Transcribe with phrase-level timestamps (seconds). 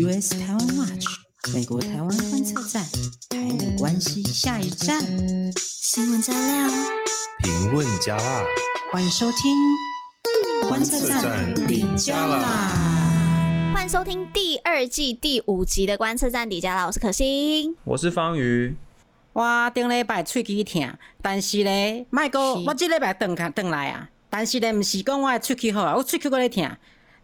[0.00, 1.06] US 台湾 Watch
[1.52, 2.84] 美国台湾观测站，
[3.30, 5.00] 台美关系下一站。
[5.56, 6.70] 新闻加料，
[7.42, 8.44] 评论加辣，
[8.92, 13.72] 欢迎收听观测站底加啦！
[13.74, 16.86] 欢迎收听第二季第五集的观测站底加啦！
[16.86, 18.76] 我是可心，我是方瑜。
[19.32, 26.70] 我顶礼拜喙齿痛，但是咧，麦哥，我这礼拜转开转来啊，但是咧，毋是讲我的喙齿好啊，我喙齿搁咧痛。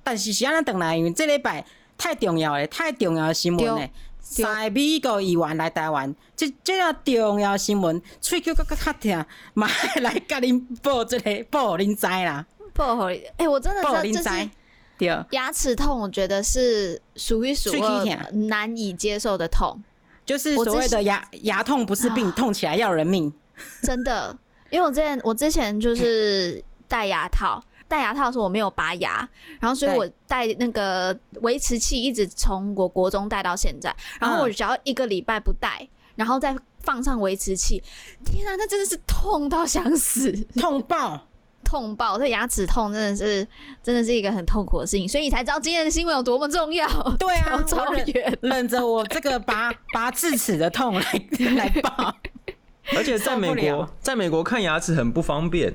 [0.02, 0.96] 但是是安怎等来？
[0.96, 1.64] 因为这礼拜
[1.96, 3.90] 太重要了，太重要的新闻嘞！
[4.20, 9.68] 三个美国议员来台湾，这这样重要新闻，喙齿搁较痛， 嘛
[10.00, 13.06] 来甲恁报这个报恁知啦，报。
[13.10, 14.50] 哎、欸，我真的报恁知。
[14.96, 19.82] 对，牙齿痛，我觉得是数一数二难以接受的痛。
[20.24, 23.32] 就是所谓的牙牙痛不是病，痛起来要人命。
[23.82, 24.36] 真的，
[24.70, 27.62] 因为我之前我之前就是戴牙套，
[27.94, 29.28] 戴牙套的时候我没有拔牙，
[29.60, 37.80] 然后所以我戴那个维持器一直从我国中戴到现在，然后我只要一个礼拜不戴，然后再放上维持器，
[38.24, 41.28] 天啊，那真的是痛到想死， 痛爆。
[41.62, 42.18] 痛爆！
[42.18, 43.46] 这牙齿痛真的是，
[43.82, 46.86] 真的是一个很痛苦的事情，所以你才知道今天的新闻有多么重要。
[47.18, 51.26] 对啊，我忍忍着我这个拔 拔智齿的痛来
[51.56, 52.14] 来报，
[52.94, 55.72] 而且在美国，在美国看牙齿很不方便，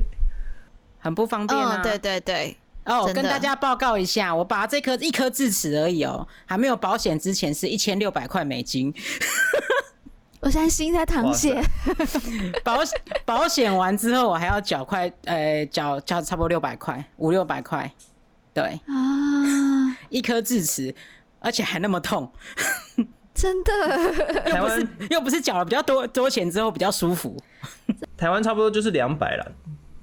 [0.99, 1.77] 很不方便啊！
[1.77, 8.93] 哦、对对对，哦，跟大家报告一下，我拔这颗一颗智齿而已哦，还没有保险之前是一千六百块美金。
[10.41, 11.61] 我现在心在淌血，
[12.63, 17.91] 保险保险完之后，我还要缴快，呃，缴缴差不多六百块，五六百块，
[18.53, 18.63] 对。
[18.63, 20.95] 啊，一颗智齿，
[21.39, 22.31] 而且还那么痛，
[23.33, 23.71] 真的，
[24.55, 27.35] 又不是又不是缴了比较多多钱之后比较舒服，
[28.15, 29.51] 台湾差不多就是两百了，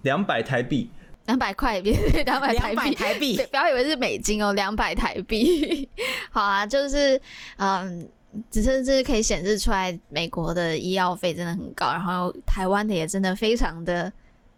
[0.02, 0.90] 两百台币，
[1.26, 5.88] 两百块，别 两百台币，台币，不要以为是美金哦，两百台币，
[6.30, 7.20] 好啊，就是
[7.56, 8.08] 嗯。
[8.50, 14.12] 只是这是可以显示出来，美国的医药费真的很高，然后台湾的也真的非常的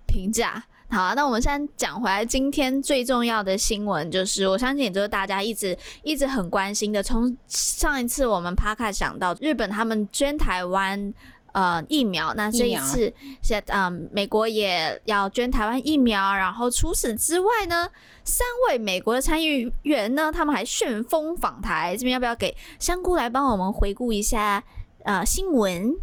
[0.04, 0.60] 平价。
[0.90, 11.14] 好啊，那我们现在讲回来，今天最重要的新闻就是，我相信也就是大家一直一直很关心的，从上一次我们 Podcast 讲到日本他们捐台湾。
[11.58, 12.32] 呃，疫苗。
[12.34, 16.32] 那这一次，现在嗯，美国也要捐台湾疫苗。
[16.32, 17.88] 然后除此之外呢，
[18.22, 21.96] 三位美国的参议员呢，他们还旋风访台。
[21.96, 24.62] 这边要不要给香菇来帮我们回顾一下
[25.02, 25.96] 呃新闻？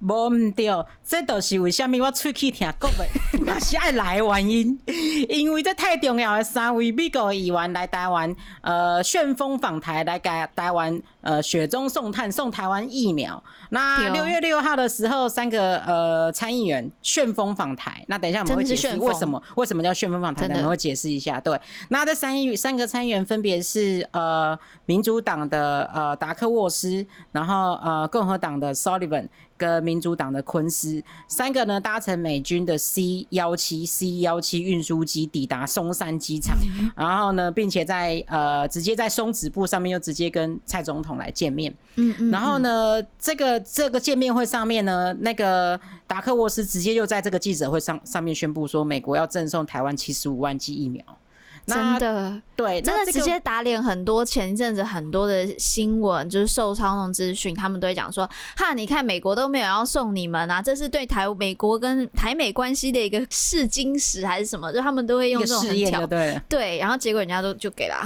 [0.00, 0.66] 无毋对，
[1.06, 3.06] 这都是为虾米我喙齿听，国的
[3.44, 4.76] 那是爱来的原因，
[5.28, 13.40] 因为这太重要的三位美国议员来台湾，呃，旋风访台来给台湾，呃，雪中送炭送台湾疫苗。
[13.70, 18.04] 那六月六号的时候，三个呃参议员旋风访台。
[18.08, 21.38] 那等一下我们会解释为什么为什么叫旋风访台，我们会解释一下。
[21.38, 21.56] 对，
[21.88, 29.28] 那这三议三个参议员分别是呃民主党的呃达克沃斯，然后呃共和党的 Sullivan。
[29.58, 30.95] 跟民主党的昆斯
[31.28, 36.56] 三个呢，搭乘美军的 C 幺七 C 幺七运输机抵达松山机场，
[36.96, 41.74] 然后呢，并且在呃直接在松子部上面又直接跟蔡总统来见面。
[41.96, 42.30] 嗯嗯。
[42.30, 51.04] 然后呢，这个这个见面会上面呢，那个达克沃斯直接又在这个记者会上上面宣布说，美国要赠送台湾七十五万剂疫苗。
[51.66, 54.24] 真的，对，真的直接打脸很多。
[54.24, 67.96] 前一阵子很多的新闻就是受操纵资讯，他们都会讲说：“哈，你看美国都没有要送你们啊，这是对台美国跟台美关系的一个试金石还是什么？”就他们都会用这种很巧，对对，然后结果人家都就给了，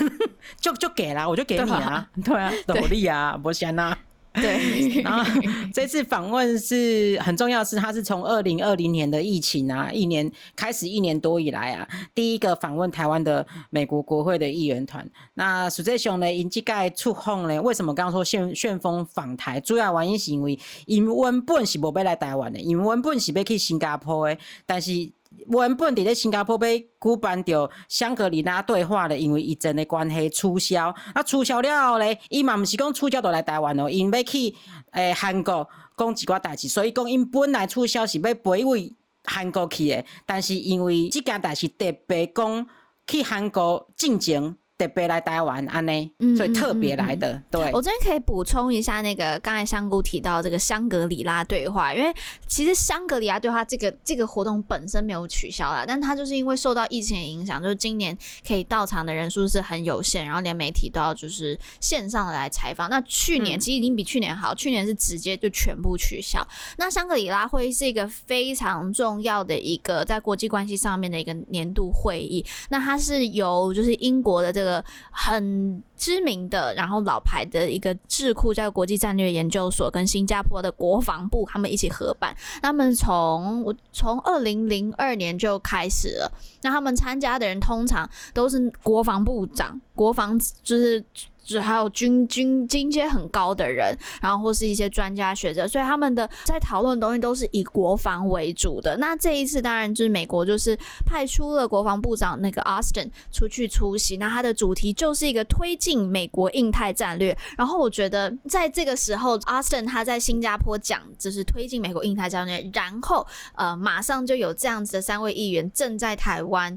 [0.58, 3.96] 就就给了，我就给你啊，对啊，努力啊，不行啊。
[4.42, 5.40] 对，然后
[5.72, 15.08] 这次访问是很重要是，他是从二零二零年的疫情啊，一年开始一年多以来啊，第一个访问台湾的美国国会的议员团。
[15.34, 19.60] 那实际上呢，引起盖触碰呢，为什么刚刚说旋旋风访台？
[19.60, 25.12] 主要原因是因为，因为原本是无要来台湾的，因为原本是要去新加坡的，但是。
[25.48, 30.94] 原本伫咧新加坡要举办着香格里拉对话的，因为疫情的关系取消。
[31.12, 34.54] 啊，取消了后咧，伊嘛毋是讲取消就来台湾咯，因要去
[34.92, 38.92] 诶韩国讲一寡代志，所以讲因本来取消是要陪位
[39.24, 42.66] 韩国去诶，但是因为即件代志特别讲
[43.06, 44.56] 去韩国进前。
[44.76, 47.32] 特别来台湾安呢，所以特别来的。
[47.32, 52.12] 嗯嗯嗯、对，我这边可以补充一下，那个刚才香菇提到这个香格里拉对话，因为
[52.48, 62.90] 其实香格里拉对话这个这个活动本身没有取消啦，但它就是因为受到疫情的影响，就是今年可以到场的人数是很有限，然后连媒体都要就是线上的来采访。
[62.90, 66.44] 那去年其实已经比去年好，嗯、去年是直接就全部取消。
[66.78, 74.63] 那香格里拉会是一个非常重要的一个在国际关系上面的一个年度会议，那它是由就是英国的这个。
[74.64, 82.34] 个很知名的，然后老牌的一个智库，叫国际战略研究所，跟新加坡的国防部他们一起合办。
[82.62, 86.32] 他们从我从二零零二年就开始了，
[86.62, 91.04] 那他们参加的人通常都是国防部长，国防就是。
[91.44, 98.96] 就还有军军军阶很高的人，然后或是一些专家学者，所以他们的在讨论的东西都是以国防为主的。
[98.96, 107.36] 那这一次当然就是美国就是派出了国防部长那个 Austin 出去出席，那他的主题就是一个推进美国印太战略。
[107.58, 116.72] 然后我觉得在这个时候，Austin 他在新加坡讲就是推进美国印太战略，然后呃马上就有这样子的三位议员正在台湾，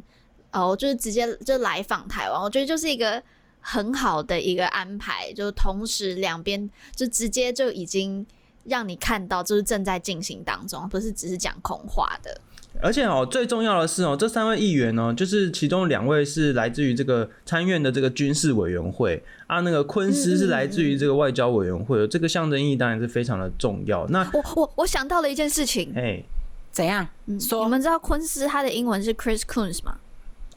[0.51, 3.23] 哦、呃，就是直接就来访台湾，我觉得就是一个。
[3.69, 8.25] 很好的一个安排，就同时两边就直接就已经
[8.63, 12.39] 让你看到，就是正在进行当中，不是只是讲空话的。
[12.81, 24.07] 而且哦，最重要的是哦，这三位议员呢，就是其中两位是来自于这个参院的这个军事委员会啊，那个昆斯是来自于这个外交委员会，这个象征意义当然是非常的重要。
[24.07, 26.23] 那我我我想到了一件事情，哎，
[26.71, 27.05] 怎样？
[27.25, 29.97] 嗯，说你们知道昆斯他的英文是 Chris Coons 吗？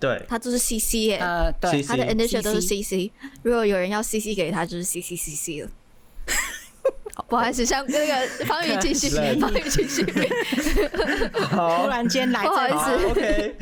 [0.00, 3.12] 对，他就是 C C 耶，呃，对，他的 initial 都是 C C。
[3.42, 5.68] 如果有人要 C C 给他，就是 C C C C 了。
[7.28, 8.14] 不好意思，像那个
[8.46, 9.08] 方宇继续，
[9.40, 10.04] 方宇继续。
[11.50, 13.56] 好，突然间来，不好意思，OK。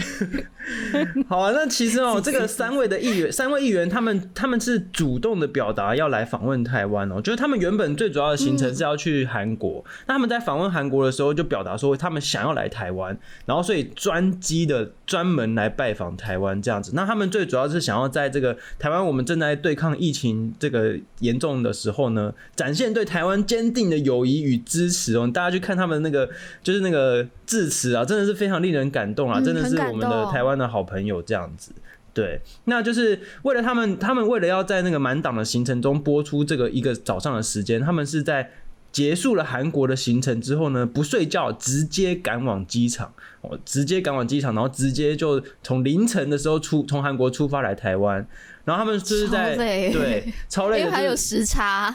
[1.29, 13.17] 好啊，那其实哦，这个三位的议员，三位议员，他们他们是主动的表达要来访问台湾哦，就是他们原本最主要的行程是要去韩国，那他们在访问韩国的时候就表达说他们想要来台湾，
[13.47, 16.93] 然后所以专机的专门来拜访台湾这样子。
[16.95, 25.29] 那他们最主要是想要在这个台湾我们正在对抗疫情这个严重的时候呢，展现对台湾坚定的友谊与支持哦。
[25.33, 26.29] 大家去看他们那个
[26.63, 31.73] 就是那个致辞啊，真的是非常令人感动啊，真的是我们的台湾的好朋友这样子，
[32.13, 38.51] 对，那就是为了他们，他们为了要在那个满档的行程中播出这个一个早上的时间，他们是在
[38.91, 43.13] 结束了韩国的行程之后呢，不睡觉，直接赶往机场，
[43.43, 48.27] 哦，直接赶往机场，然后直接就从凌晨的时候出从韩国出发来台湾，
[48.65, 51.95] 然后他们就是在对超累的，因为还有时差。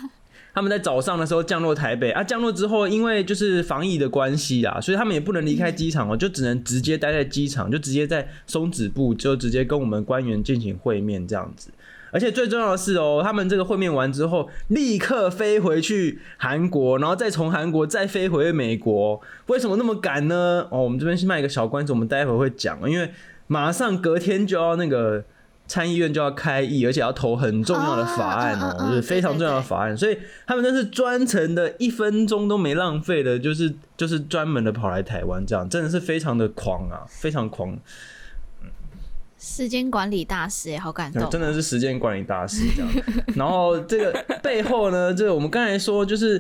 [0.54, 11.72] 他们在早上的时候降落台北啊，降落之后，因为就是防疫的关系啊，所以他们也不能离开机场哦，就只能直接待在机场，就直接在松子部就直接跟我们官员进行会面这样子。
[12.12, 19.20] 而且最重要的是哦，他们这个会面完之后，立刻飞回去韩国，然后再从韩国再飞回美国。
[19.48, 20.68] 为什么那么赶呢？
[20.70, 23.10] 哦，我们这边先卖一个小关子，我们待会会讲，因为
[23.48, 25.26] 马上隔天就要那个。
[25.66, 37.78] 参议院就要开议，而且要投很重要的法案哦、喔，就是非常重要的法案，所以他们真是专程的，一分钟都没浪费的，就是就是专门的跑来台湾，这样真的是非常的狂啊，非常狂。
[39.40, 42.92] 时间管理大师也好感动，真的是时间管理大师这样。
[43.36, 46.36] 然后这个背后呢，这个我们刚才说，就是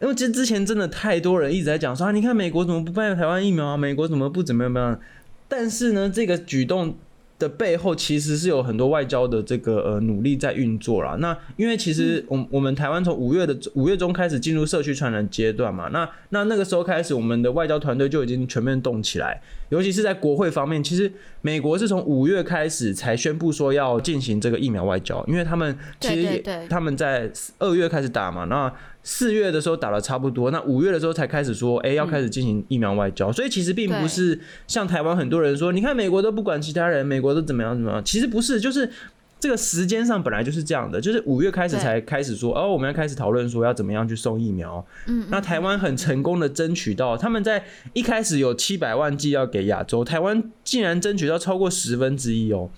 [0.00, 5.00] 因为其实之前真的太多人一直在讲说啊，你看美国怎么不卖台湾疫苗啊，美国怎么不怎么样怎么样？
[5.48, 6.96] 但是呢，这个举动。
[7.38, 11.16] 的背后其实是有很多外交的这个呃努力在运作啦。
[11.20, 19.40] 那因为其实我我们台湾从五月的五月中开始进入社区传染阶段嘛，那那那个时候开始，我们的外交团队就已经全面动起来。
[19.68, 21.12] 尤其是在国会方面，其实
[21.42, 28.72] 美国是从五月开始才宣布说要进行这个疫苗外交，因为他们其实也他们在二月开始打嘛，那
[29.08, 38.90] 四月的时候打了差不多，那五月的时候才开始说，哎，要开始进行疫苗外交，所以其实并不是像台湾很多人说，你看美国都不管其他人，美国都怎么样怎么样，其实不是，就是。
[39.38, 44.84] 这个时间上本来就是这样的，就是五月开始才开始说，哦，我们要开始讨论说要怎么样去送疫苗。
[45.06, 52.70] 嗯，那台湾很成功的争取到，他们在一开始有七百万剂要给亚洲，台湾竟然争取到超过十分之一哦。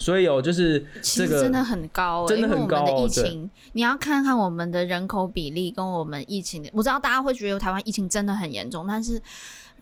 [0.00, 2.84] 所以哦，就是这个真的很高，真的很高。
[2.84, 9.22] 的疫情，你要看看我们的人口比例跟我们疫情，我知道大家会觉得台湾疫情真的很严重，但是。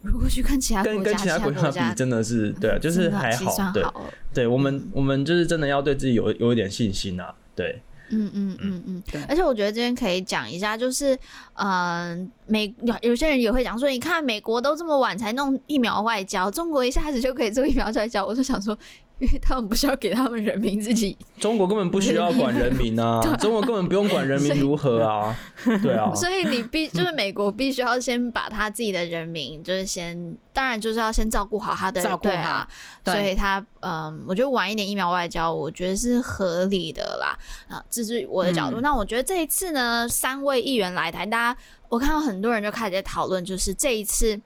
[0.00, 3.84] 如果去看其他国家，跟跟其他国家比，真的是对啊，就是还好，好对，
[4.32, 9.20] 对我们我们就是真的要对自己有有一点信心啊，对，嗯嗯嗯嗯，对。
[9.24, 11.16] 而且我觉得这边可以讲一下，就是
[11.54, 18.78] 嗯、呃，美有有些人也会讲说，你看美国都这么晚才弄疫苗外交，中国一下子就可以做疫苗外交，我就想说。
[19.18, 25.36] 因为他们不需要给他们人民自己， 中国根本不需要管人民 啊，中国根本不用管人民如何啊，
[25.82, 32.66] 对啊，所以你必 就是美国必须要先把他自己的人民，就是先当然就是要先照顾好他的，照顾啊，
[33.04, 37.36] 所以他嗯，我觉得晚一点疫苗外交，我觉得是合理的啦。
[37.68, 38.80] 啊，这是我的角度。
[38.80, 44.40] 那我觉得这一次呢，三位议员来台，大家我看到很多人就开始在讨论，就是这一次。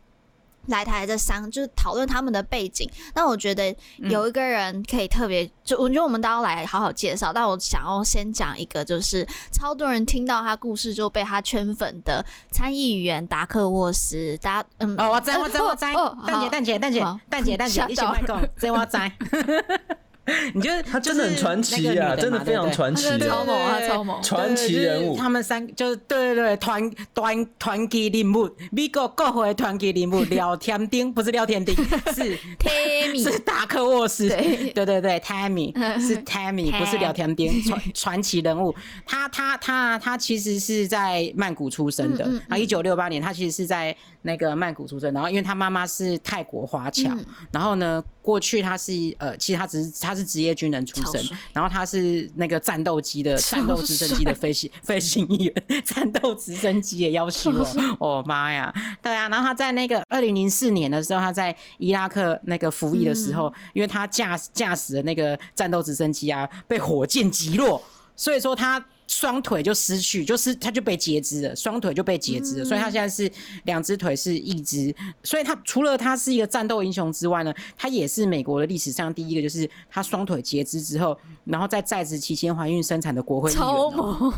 [0.67, 2.89] 来台的商，就是讨论他们的背景。
[3.15, 7.33] 那我觉得有一个人可以特别，就我觉得我们都要来好好介绍。
[7.33, 14.37] 但我想要先讲一个，就是超多人听到他故事就被他圈粉的参议员达克沃斯。
[14.39, 15.87] 大家嗯，哦，我知我知我知，
[16.27, 18.99] 蛋姐蛋姐蛋姐蛋姐蛋姐，你先别讲，这我知。
[20.55, 25.17] 你觉得他真的很传奇啊，真的非常传奇，超猛啊，超猛，传奇人物。
[25.17, 31.75] 他们三就是对对对，团团团体人物，美国国会团体人物，廖天丁不是廖天丁，
[32.15, 34.73] 是 Tammy，是达克沃斯，对。
[34.73, 38.73] 对对，Tammy 是 Tammy，不是廖天丁，传传奇人物。
[39.05, 47.11] 他他他他其实是在曼谷出生的，啊，一九六八年他其实是在那个曼谷出生，然后因为他妈妈是泰国华侨，
[47.51, 48.03] 然后呢。
[48.23, 51.21] 过去他是呃，其实他只是他是职业军人出身，
[51.53, 55.53] 然后他是那个战斗机的战斗直升机的飞行飞行员，
[55.85, 57.51] 战斗直升机也要求
[57.99, 67.83] 哦，我妈呀，对啊，然后他在那个二零零四年的时候，他在伊拉克那个服役的时候，嗯、因为他驾驾驶的那个战斗直升机啊，被火箭击落，
[68.17, 68.85] 所以说他。
[69.13, 73.31] 双腿就失去，就是他就被截肢了，双腿就被截肢了，所以他现在是
[73.65, 83.61] 两只腿是一只，所以他除了他是一个战斗英雄之外呢，他也是美国的历史上第一个，就是他双腿截肢之后，然后在在职期间怀孕生产的国会议员。
[83.63, 84.33] 超猛，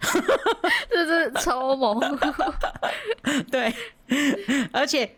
[0.90, 2.00] 这是超猛，
[3.50, 3.72] 对，
[4.72, 5.08] 而且。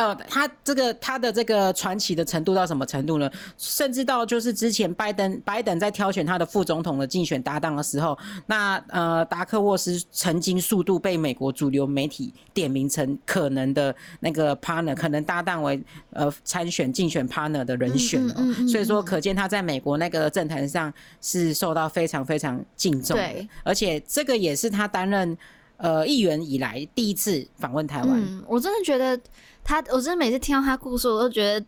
[0.00, 3.30] 呃，他这个他的这个传奇的程度到什么程度呢？
[3.58, 8.16] 甚至到就是之前拜登拜登在挑选他的副总统的竞选搭档的时候，
[8.46, 15.78] 那呃达克沃斯曾经数度被美国主流媒体点名成可能的那个 partner，可能搭档为
[16.14, 18.66] 呃参选竞选 partner 的人选哦、喔。
[18.66, 20.90] 所以说，可见他在美国那个政坛上
[21.20, 23.22] 是受到非常非常敬重的。
[23.22, 25.36] 对，而且这个也是他担任
[25.76, 28.18] 呃议员以来第一次访问台湾。
[28.18, 29.20] 嗯，我真的觉得。
[29.70, 31.64] 他，我真的每次听到他故事，我都觉得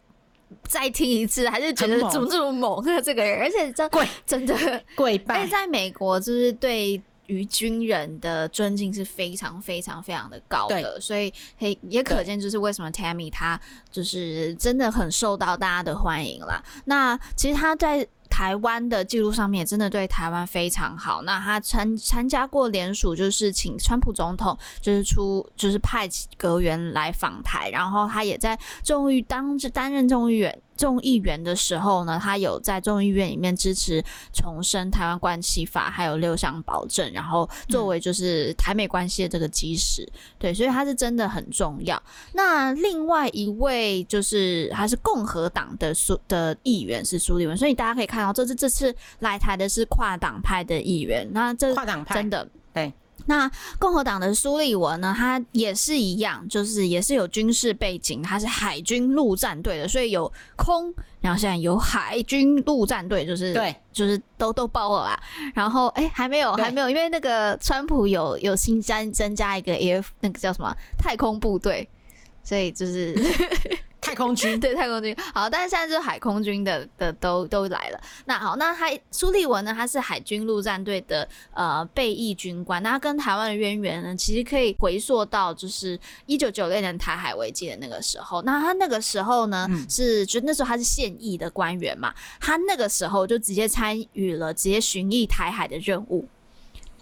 [0.64, 2.98] 再听一次，还是觉得怎么这么猛啊！
[3.00, 5.46] 这个人，而且真贵，真的跪拜。
[5.48, 16.60] 在美国，就是对于军人的尊敬是非常非常非常的高的，所以也也可见就是为什么 Tammy 他就是真的很受到大家的欢迎啦。
[16.86, 18.04] 那其实他在。
[18.32, 21.20] 台湾的记录上面也真的对台湾非常好。
[21.20, 26.08] 那他参参加过联署，就是请川普总统就是出就是派
[26.38, 30.61] 阁员来访台，然后他也在众议当担任众议员。
[30.76, 34.02] 众议员的时候呢，他有在众议院里面支持
[34.32, 42.02] 重申台湾关系法，还有六项保证，然后作为就是台美关系的这个基石，嗯、对，所以他是真的很重要。
[42.32, 52.61] 那另外一位就是他是共和党的苏的议员是苏立文，所以大家可以看到，这次这次来台的是跨党派的议员，那这跨党派真的对。
[53.26, 65.22] 那共和党的苏利文呢，他也是一样，就是也是有军事背景，他是海军陆战队的，所以有空，然后现在有海军陆战队，就是对，就是都都包了啦。
[65.54, 71.88] 然后哎、欸，还没有，还没有，因为那个川普有有新增增加一个 Air 那个叫什么太空部队，
[72.42, 73.14] 所以就是。
[74.02, 78.00] 太空军 对太空军好，但是现在就是海空军的的都都来了。
[78.26, 79.72] 那好，那他苏立文呢？
[79.72, 82.82] 他是海军陆战队的呃备役军官。
[82.82, 88.42] 那他跟台湾的渊源呢，其实可以回溯到就是一九九六年台海危机的那个时候。
[88.42, 96.26] 那他那个时候呢，嗯、是就那时候他是现役的官员嘛，他那个时候就直接参与了直接巡弋台海的任务。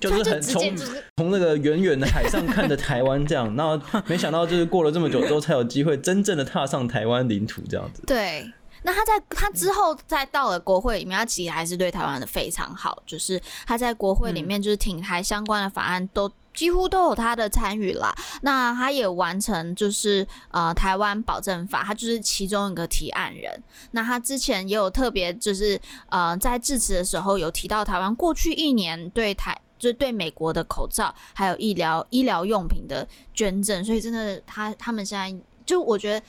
[0.00, 0.76] 就是很从
[1.18, 8.02] 从那个远远的海上看着台湾这样， 然后没想到就是过了这么久之后才有机会真正的踏上台湾领土这样子。
[8.06, 8.50] 对，
[8.82, 18.14] 那他在他之后再到了国会里面，他其实还是对台湾的非常好，就是他在国会里面就是挺台相关的法案都几乎都有他的参与啦。
[18.40, 23.62] 那他也完成就是呃台湾保证法，他就是其中一个提案人。
[23.90, 25.78] 那他之前也有特别就是
[26.08, 29.54] 呃在致辞的时候有提到台湾过去一年对台。
[29.80, 36.24] 就是对美国的口罩还有医疗医疗用品的捐赠，所以真的他他们现在就我觉得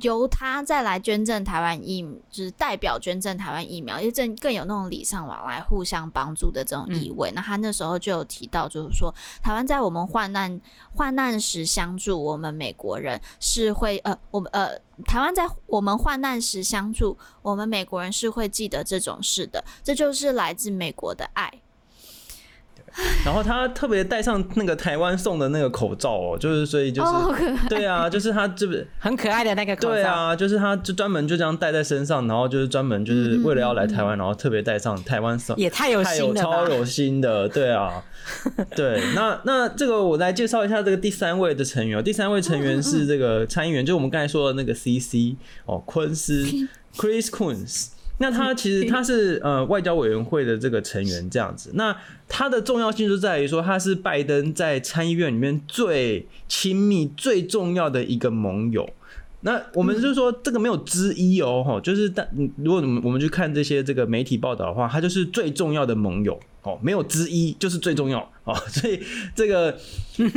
[0.00, 7.28] 由他再来捐赠台湾疫，就是代表捐赠台湾疫苗，因为这更有那种礼尚往来、互相帮助的这种意味。
[7.32, 10.60] 嗯、那他那时候就有提到，就是说台湾在我们患难
[10.94, 21.50] 患难时相助，我们美国人是会呃，我们呃，台湾在我们患难时相助，我们美国人是会记得这种事的，这就是来自美国的爱。
[23.24, 34.18] 然 然后他特别戴上那个台湾送的那个口罩哦，就是所以就是、对啊，就是他这个很可爱的那个口罩，对啊，就是他就专门就这样戴在身上，然后就是专门就是为了要来台湾，嗯嗯。
[34.18, 38.02] 嗯然后特别戴上台湾送，也太有心了吧，超有心的，对啊，
[38.76, 46.44] 对，那那这个我来介绍一下这个第三位的成员，第三位成员是这个参议员，就我们刚才说的那个 CC 哦，昆斯
[46.96, 47.86] Chris Coons。
[48.20, 51.96] 那他其实 他是呃外交委员会的这个成员这样子，那
[52.28, 58.88] 他的重要性就在于说他是拜登在参议院里面最亲密、最重要的一个盟友。
[59.42, 66.38] 那我们就是说这个没有之一哦，哈，就是但如果我们我们去看这些这个媒体报道的话，他就是最重要的盟友。
[66.62, 68.54] 哦，没有之一，就是最重要哦。
[68.68, 69.00] 所以
[69.34, 69.74] 这个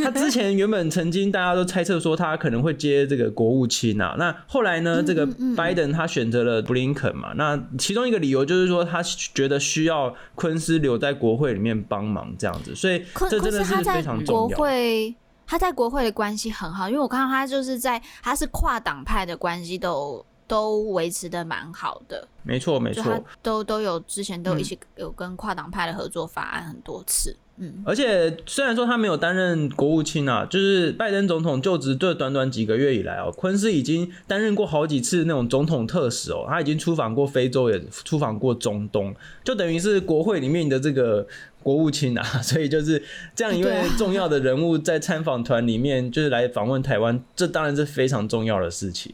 [0.01, 4.15] 他之前原本曾经大家都猜测说他可能会接这个国务卿啊。
[4.17, 7.33] 那后来呢，这个拜登他选择了布林肯嘛。
[7.35, 12.73] 那其中一个理由就是说他觉得需要昆斯留在国会里面帮忙这样子。
[12.73, 14.55] 所以这真的是非常重要。
[14.55, 15.13] 国会
[15.45, 20.25] 他在国会的关系很好，因为我看到他就是在他是跨党派的关系都。
[20.45, 41.27] 都维持的蛮好的，没错没错，都都有之前都有一起有跟跨党派的合作法案很多次，嗯，而且虽然说他没有担任国务卿啊，就是拜登总统就职这短短几个月以来哦、喔，昆斯已经担任过好几次那种总统特使哦、喔，他已经出访过非洲，也出访过中东，就等于是国会里面的这个
[41.61, 43.01] 国务卿啊， 所以就是
[43.35, 49.13] 这样一位重要的人物在参访团里面就是来访问台湾，这当然是非常重要的事情。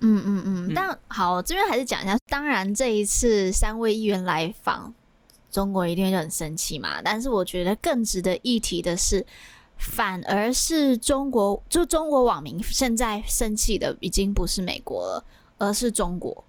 [0.00, 2.16] 嗯嗯嗯，但好，这边还是讲一下。
[2.28, 4.92] 当然，这一次三位议员来访
[5.56, 7.00] 中国，一定就很生气嘛。
[7.02, 9.24] 但是，我觉得更值得一提的是，
[9.78, 15.24] 反而是中国，就中国网民现在生气的已经不是美国了，
[15.56, 16.44] 而是中国。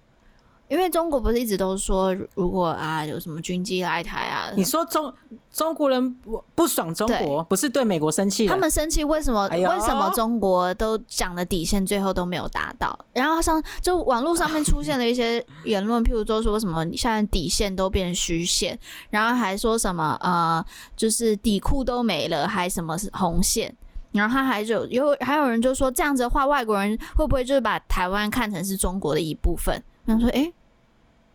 [0.68, 5.12] 因为中国不是一直都说，如果啊有什么军机来台啊，你说中
[5.50, 9.46] 中国人不不爽中国，不是对美国生气，他们生气为什么？
[9.48, 12.98] 哎、为什么中国都讲的底线最后都没有达到？
[13.12, 18.78] 然后上就网络上面出现了一些言论，譬如说说什么现在底线都变虚线，
[19.10, 20.64] 然后还说什么呃
[20.96, 23.74] 就是底裤都没了，还什么是红线？
[24.12, 29.82] 然后他还有有还有人就说这样子的话，外国人会不会就是把台湾看成是中国的一部分？
[30.08, 30.50] 想说哎。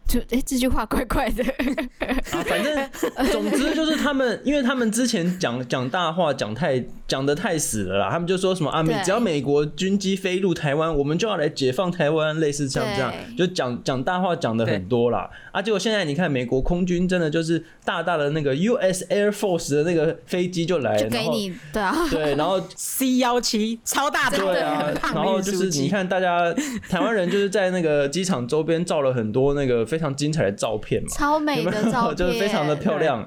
[0.08, 1.44] 诶就哎、欸，这句话怪怪的
[2.32, 2.44] 啊。
[2.46, 2.90] 反正
[3.32, 8.10] 总之就是他们，因为他们之前讲讲大话讲太讲的太死了啦。
[8.12, 15.30] 他们就说什么啊，美只要美国军机飞入台湾，我们就要来解放台湾，类似像这样，就讲讲大话讲的很多啦。
[15.52, 19.06] 啊，结果现在你看，美国空军真的就是大大的那个 U.S.
[19.10, 26.54] Air Force 的那个飞机就来了，就给你对啊，对，然后 C 幺七超大的，对啊，然后就是你看大家
[26.90, 29.86] 台湾人就是在那个机场周边造了很多那个。
[29.94, 33.24] 非常精彩的照片嘛，超美的照片， 就是非常的漂亮。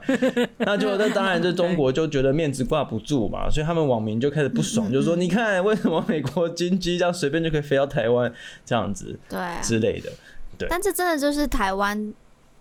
[0.58, 8.32] 那就那当然，就中国就觉得面子挂不住嘛， 所以他们网民就开始不爽，就是说你看为什么美国军机这样随便就可以飞到台湾
[8.64, 10.10] 这样子，对之类的。
[10.58, 12.12] 对，但这真的就是台湾。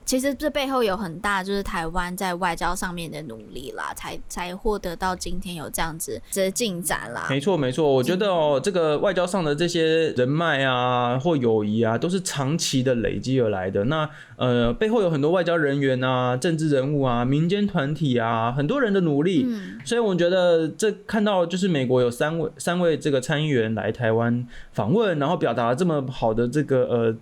[0.06, 7.26] 其实这背后有很大，就是台湾在外交上面的努力啦，才才获得到今天有这样子的进展啦。
[7.30, 13.84] 没错，没错，我觉得哦，这个外交上的这些人脉啊，或友谊啊，都是长期的累积而来的。
[13.86, 19.46] 那呃，背后有很多外交人员啊、政治人物啊、民间团体啊，很多人的努力。
[19.48, 27.16] 嗯，所以我觉得这看到就是美国有三位三位这个参议员来台湾访问，然后表达这么好的这个呃。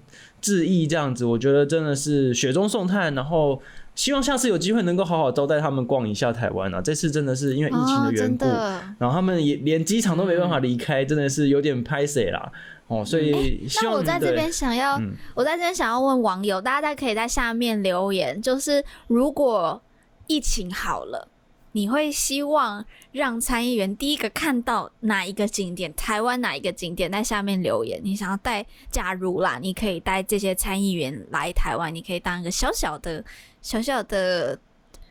[0.44, 3.16] 致意这样子，我觉得真的是雪中送炭。
[3.16, 3.62] 然后
[3.96, 6.82] 希望下次有机会能够好好招待他们逛一下台湾啊！
[6.82, 12.52] 这次真的是因为疫情的缘故，哦、然后他们也连机场都没办法离开，嗯、真的是有点拍谢啦
[12.88, 13.06] 哦。
[13.06, 19.82] 所以希望、欸、那我在这边想要，嗯、我在这边想要问网友，大家在可以在下面留言，就是如果
[20.28, 21.30] 疫情好了。
[21.74, 25.94] 你会希望让参议员第一个看到哪一个景点？
[25.96, 27.12] 台湾哪一个景点？
[27.12, 28.00] 在下面留言。
[28.04, 33.24] 你想要带，假如啦，你可以带这些参议员来台湾，你可以当一个小小的、
[33.62, 34.58] 小小的、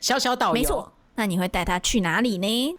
[0.00, 0.54] 小小导游。
[0.54, 2.76] 没错，那你会带他去哪里呢？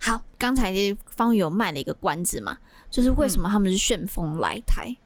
[0.00, 0.72] 好，刚才
[1.06, 2.56] 方宇有卖了一个关子嘛，
[2.90, 4.86] 就是为什么他们是旋风来台？
[4.88, 4.96] 嗯、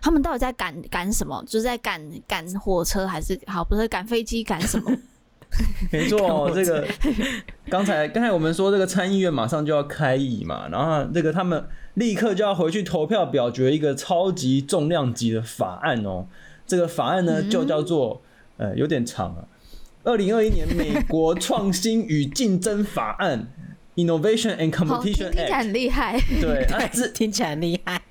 [0.00, 1.44] 他们到底在赶赶什么？
[1.46, 4.42] 就是在赶赶火车，还是好不是赶飞机？
[4.42, 4.90] 赶什么？
[5.90, 6.86] 没错，这个
[7.70, 16.26] 刚才刚才我们说这个参议院马上就要开议嘛，然后这个他们立刻就要回去投票表决一个超级重量级的法案哦。
[16.66, 18.22] 这个法案呢就叫做
[18.56, 19.46] 呃有点长啊，
[20.04, 23.48] 二零二一年美国创新与竞争法案
[23.94, 25.32] （Innovation and Competition Act）。
[25.32, 28.02] 听起来很厉害，对， 这听起来很厉害。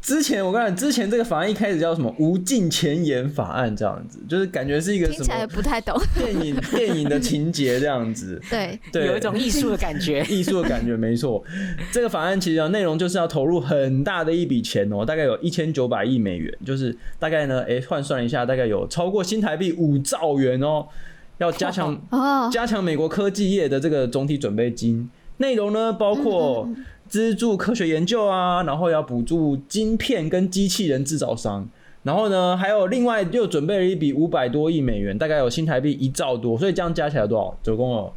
[0.00, 8.40] 之前我跟你讲，之前这个法案一开始叫什么“无尽前沿法案”这样子，就是感觉是一个什么听起来不太懂电影电影的情节这样子。
[8.48, 11.44] 对，对，有一种艺术的感觉，艺术的感觉没错。
[11.92, 20.86] 这个法案其实内容就是要投入很大的一笔钱哦，大概有一千九百亿美元，就是大概呢，哎，换算一下，大概有超过新台币五兆元哦，
[21.38, 22.00] 要加强
[22.50, 25.10] 加强美国科技业的这个总体准备金。
[25.36, 26.66] 内容呢，包括。
[27.10, 31.68] 资助科学研究啊，然后要补助晶片跟机器人制造商，
[32.04, 37.58] 然后呢，还有另外又准备了一笔五百多亿美元，大概有新台币一兆多，所以这样加起来多少？
[37.64, 38.12] 总共有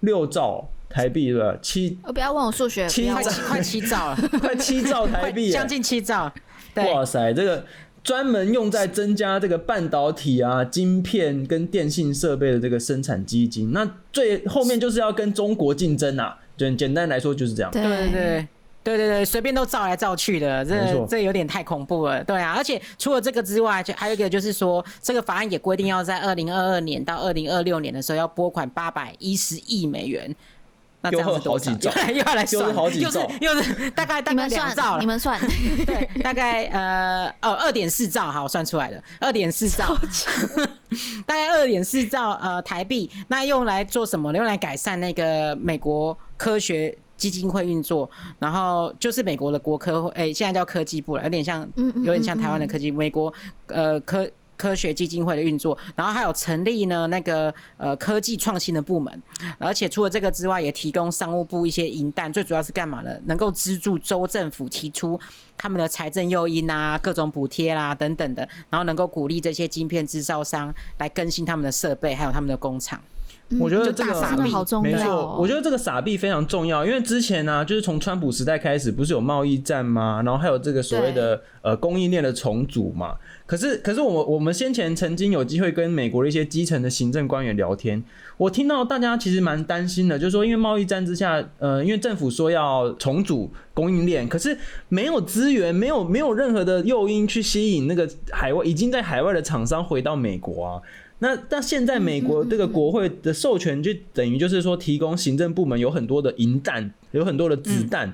[0.00, 1.56] 六兆台币，对吧？
[1.62, 6.30] 七，我不要问我数学，七快快七兆了，快七兆台币，将近七兆。
[6.76, 7.64] 哇塞，这个
[8.02, 16.40] 专门用在增加这个半导体啊、晶片跟电信设备的这个生产基金，那最后面就是要跟中国竞争啊。
[16.56, 17.70] 简简单来说就是这样。
[17.70, 18.48] 对对对
[18.84, 22.22] 对对对，随便都造来造去的，这这有点太恐怖了。
[22.22, 30.34] 对啊，而且除了这个之外，就还有一个就是说，这个法案也规定要在二零二二年到二零二六年的时候要拨款八百一十亿美元。
[31.04, 31.70] 那这样子多少？
[32.08, 35.00] 又要来算，又是又是大概大概两兆了。
[35.00, 35.38] 你们算，
[35.84, 39.94] 对，大概呃哦二点四兆，好，我算出来了，二点四兆，
[41.26, 44.38] 大概二点四兆呃台币，那用来做什么呢？
[44.38, 51.68] 用来改善那个美国科学基金会运作，然后就是美国的国科会，哎，现在叫科技部了，有点像，
[52.02, 53.30] 有点像台湾的科技，美国
[53.66, 54.26] 呃科。
[54.56, 59.22] 科学基金会的运作，然后还有成立呢那个呃科技创新的部门，
[59.58, 63.10] 而且除了这个之外，也提供商务部一些银弹，最主要是干嘛呢？
[63.26, 65.18] 能够资助州政府提出
[65.56, 73.00] 他们的财政诱因啊，各种补贴啦等等的，然后能够鼓励这些晶片制造商来更新他们的设备，还有他们的工厂。
[73.60, 75.36] 我觉得这个傻币好重要，没错。
[75.38, 80.22] 我觉得这个傻币非常重要，因为之前呢、啊，就是从川普时代开始，不是有贸易战吗？
[80.24, 83.14] 然后还有这个所谓的呃供应链的重组嘛。
[83.46, 88.02] 可是，可是我我们先前曾经有机会跟美国的一些基层的行政官员聊天，
[88.38, 94.56] 我听到大家其实蛮担心的，就是说因为贸易战之下，呃，因为政府说要重组供应链，可是
[94.88, 100.80] 没有资源，没有没有任何的诱因去吸引那个海外已经在海外的厂商回到美国啊。
[101.24, 108.12] 那那现在美国这个国会的授权就等于就是说提供行政部门有很多的银弹，有很多的子弹，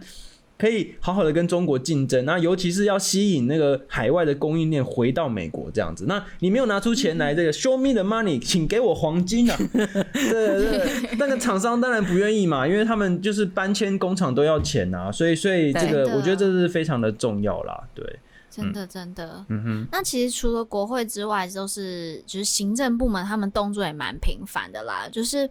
[0.57, 2.25] 可以好好的跟中国竞争。
[2.25, 6.05] 那尤其是要吸引那个海外的供应链回到美国这样子。
[6.07, 9.57] 那你没有拿出钱来，这个 show me the money，请给我黄金啊！
[10.15, 15.11] 对对，那个厂商当然不愿意嘛，因为他们就是搬迁工厂都要钱啊。
[15.11, 18.05] 所以所以这个我觉得这是非常的重要啦，对。
[18.51, 19.89] 真的，真的，嗯哼。
[19.93, 25.09] 那其实除了国会之外，就是就是行政部门，他们动作也蛮频繁的啦。
[25.11, 25.49] 就是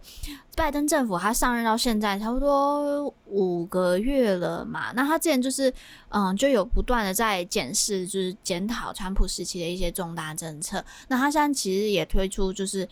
[0.54, 5.72] 拜登政府他上任到现在差不多五个月了嘛，那他之前就是
[6.10, 10.84] 嗯，就有不断的在检视，就是检讨川普时期的一些重大政策。
[11.08, 12.88] 那他现在其实也推出就是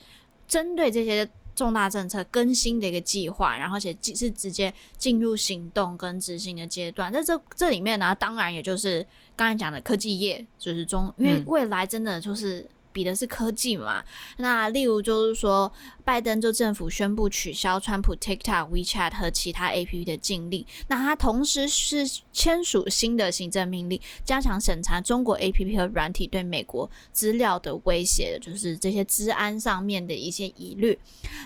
[0.47, 1.29] 针对这些。
[1.59, 7.13] 重大政策更新的一个计划，然后且是直接进入行动跟执行的阶段。
[7.13, 12.65] 在这这里面呢，当然也就是刚才讲的科技业，就是中，因为未来真的就是。
[12.99, 14.03] 比的是科技嘛？
[14.39, 15.73] 那例如就是说，
[16.05, 20.67] 拜登就政府宣布取消川普 TikTok、WeChat 和其他 APP 的禁令。
[20.89, 30.99] 那他同时是签署新的行政命令，加强审查中国 APP 和软体对美国资料的威胁，就是这些治安上面的一些疑虑。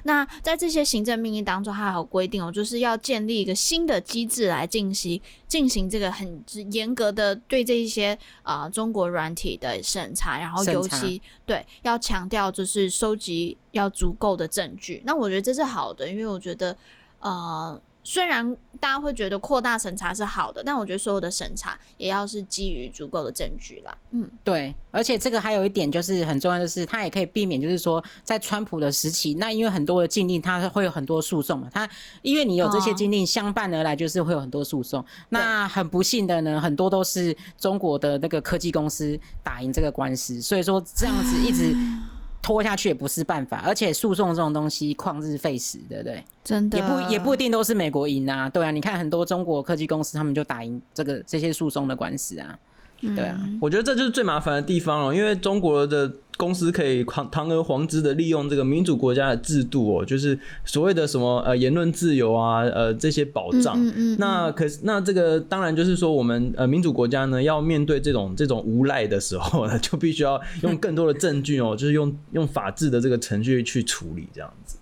[0.04, 11.20] 那在这些行政命令当中，它还有规定哦，就是要建立一个新的机制来进行进行这个很严格的对这一些啊、呃、中国软体的审查，然后尤其。
[11.44, 15.02] 对，要强调就是收集要足够的证据。
[15.04, 16.76] 那我觉得这是好的，因为我觉得，
[17.18, 23.96] 呃，虽然大家会觉得扩大审查是好的，但我觉得所有的审查也要是基于足够的证据啦。
[24.10, 24.74] 嗯，对。
[24.90, 31.68] 而且这个还有一点就是很重要的是，它也可以避免，就是说在川普的时期，那因为很多的禁令，它会有很多诉讼嘛。
[31.72, 31.88] 它
[32.20, 35.02] 因为你有这些禁令相伴而来，就是会有很多诉讼。
[35.30, 41.74] 那很不幸的呢，很多都是中国的那个科技公司打赢这个官司，所以说这样子一直。
[42.42, 46.22] 拖下去也不是办法，而且诉讼这种东西旷日费时，对不对？
[46.42, 52.58] 真的，也不也不一定都是美国赢啊，对啊，你看很多中国科技公司他们就打赢这个这些诉讼的官司啊。
[53.00, 63.78] 对啊，我觉得这就是最麻烦的地方了，因为中国的公司可以堂堂而皇之的利用这个民主国家的制度哦，就是所谓的什么呃言论自由啊，呃这些保障。
[63.78, 64.16] 嗯嗯嗯。
[64.18, 74.78] 那可是那这个当然就是说我们呃民主国家呢要面对这种这种无赖的时候呢，就必须要用更多的证据哦，就是用用法治的这个程序去处理这样子。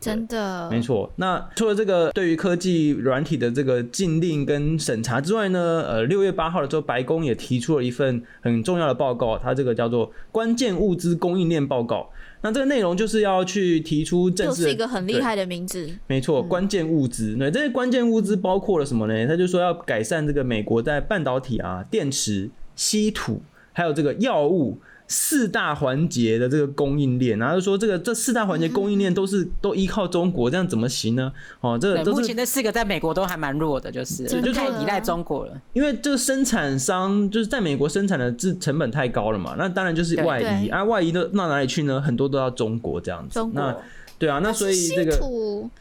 [0.00, 1.12] 真的，没错。
[1.16, 12.08] 那除了这个对于科技软体的这个禁令跟审查之外呢，呃，六月八号的时候，白宫也提出了一份很重要的报告，它这个叫做关键物资供应链报告。
[12.40, 15.86] 那这个内容就是要去提出正式，就是一个很厉害的名字。
[16.06, 17.36] 没错，关键物资。
[17.36, 19.26] 对，这些关键物资包括了什么呢？
[19.26, 23.42] 他就说要改善这个美国在半导体啊、电池、稀土，
[23.74, 24.78] 还有这个药物。
[25.12, 31.32] 四大环节的这个供应链，然后说这个这四大环节供应链都是、嗯、都依靠中国，这样怎么行呢？
[31.60, 35.60] 哦，这目前这四个在美国都还蛮弱的，就是就太依赖中国了。
[35.72, 42.00] 因为这个生产商就是在美国生产的制成本太高了嘛，那当然就是外移，啊，外移都到哪里去呢？
[42.00, 43.34] 很多都要中国这样子。
[43.34, 43.82] 中国。
[44.20, 45.18] 对啊，那所以这个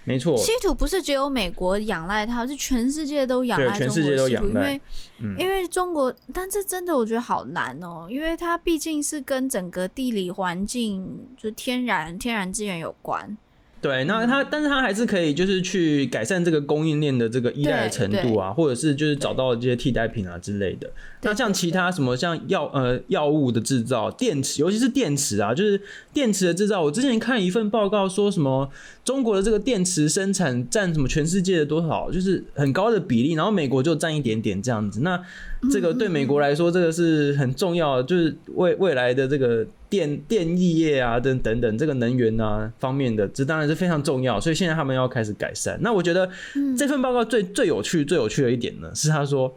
[0.05, 4.81] 没错，稀土不是只有美国仰赖它，是全世界都仰赖中国稀土，全世界都仰赖，因为、
[5.19, 13.37] 嗯、因为中国，但这真的我觉得好难哦，因为它毕竟是跟整个地理环境，就天然天然资源有关。
[13.81, 20.89] 对，那它，但是它还是可以，就是去改善这个供应链的这个依赖的程度啊，或者是就是找到这些替代品啊之类的。
[21.21, 25.81] 那像其他什么像药呃药物的制造、电池，尤其是电池啊，就是
[26.13, 26.81] 电池的制造。
[26.81, 28.69] 我之前看一份报告说什么
[29.03, 35.01] 中国的这个电池生产占什么全世界的多少，就是很高的比例，然后美国就占一点点这样子。
[35.01, 35.21] 那
[35.69, 44.39] 这个对美国来说，这个是很重要的，就是未未来的这个电电力业啊，等等等这个能源啊方面的，这当然是非常重要。
[44.39, 45.77] 所以现在他们要开始改善。
[45.81, 46.29] 那我觉得
[46.77, 49.53] 这份报告最最有趣、最有趣的一点呢，是他说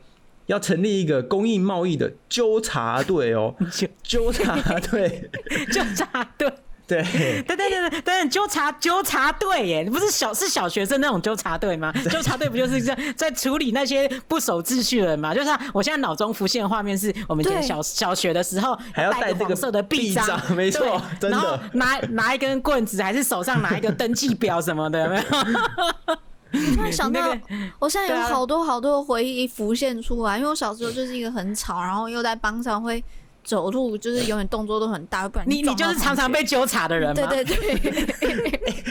[0.53, 3.55] 要成立一个公益贸易的纠察队哦，
[4.03, 5.31] 纠察队，
[5.73, 6.53] 纠察队。
[6.85, 7.03] 对，
[7.47, 11.91] 对对对对，但纠察纠察队耶，不是小是小学生那种纠察队吗？
[12.11, 15.33] 纠察队不就是在在处理那些不守秩序的人吗？
[15.33, 26.17] 就是我现在脑中浮现的画面是我们以前小小学的时候，还要带这个黄色的臂章，没错，真的，然后拿拿一根棍子，还是手上拿一个登记表什么的，有没有？
[26.53, 27.37] 你突然想到，
[27.79, 33.03] 我现在有好多好多的回忆浮现出来，因为我小时候就是一个很吵，然后又在班上会。
[33.45, 37.27] 走路就是永远动作都很大，不然你你，你就是常常被纠察的人吗？
[37.27, 38.09] 对对对。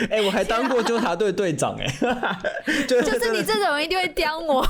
[0.12, 1.86] 哎、欸，我还当过纠察队队长哎、
[2.67, 4.60] 欸，就是你这种人一定会刁我。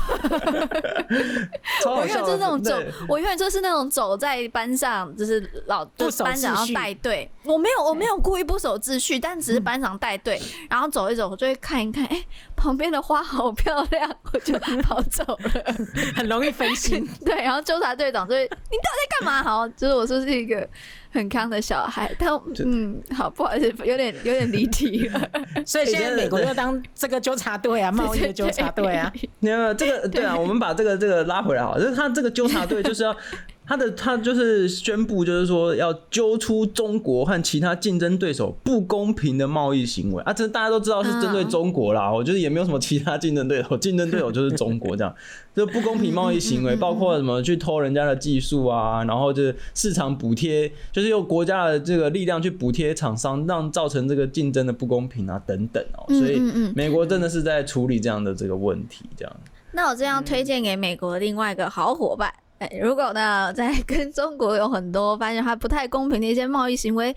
[1.84, 7.28] 我永远就是那种走，我永远就是那种走在班上，就是老就是班长要带队。
[7.42, 12.26] 我没有我没有故意不守秩序，但只是班长带队，然后走一走，我就会看一看，哎、欸，
[12.62, 15.74] 旁边的花好漂亮，我就跑走了，
[16.14, 17.04] 很容易分心。
[17.26, 19.42] 对，然后纠察队长就会，你到底在干嘛？
[19.42, 19.68] 好。
[19.70, 20.68] 就是我说是一个
[21.10, 22.30] 很康的小孩，但
[22.64, 25.28] 嗯，好，不好意思，有点有点离题了。
[25.66, 29.12] 所以现在美国要当这个纠察队啊，贸易的纠察队啊。
[29.40, 33.16] 你看这个，对啊，我们把这个这个拉回来好，就是他这个纠察队就是要。
[33.72, 40.32] 他的他就是宣布，就是说要揪出中国和其他竞争对手不公平的贸易行为啊！
[40.34, 45.14] 这大家都知道是针对中国啦，我觉得也没有什么其他竞争对手， 竞争对手就是中国这样。
[45.56, 56.04] 就不公平贸易行为，包括什么去偷人家的技术啊，然后就是市场补贴，就是用国家的这个力量去补贴厂商，让造成这个竞争的不公平啊等等哦。
[56.08, 56.38] 所以
[56.76, 59.36] 美国真的是在处理这样的这个问题，这样。
[59.72, 62.30] 那我这样推荐给美国另外一个好伙伴。
[62.80, 67.14] 如果呢，在 跟中国有很多发现它不太公平的一些贸易行为，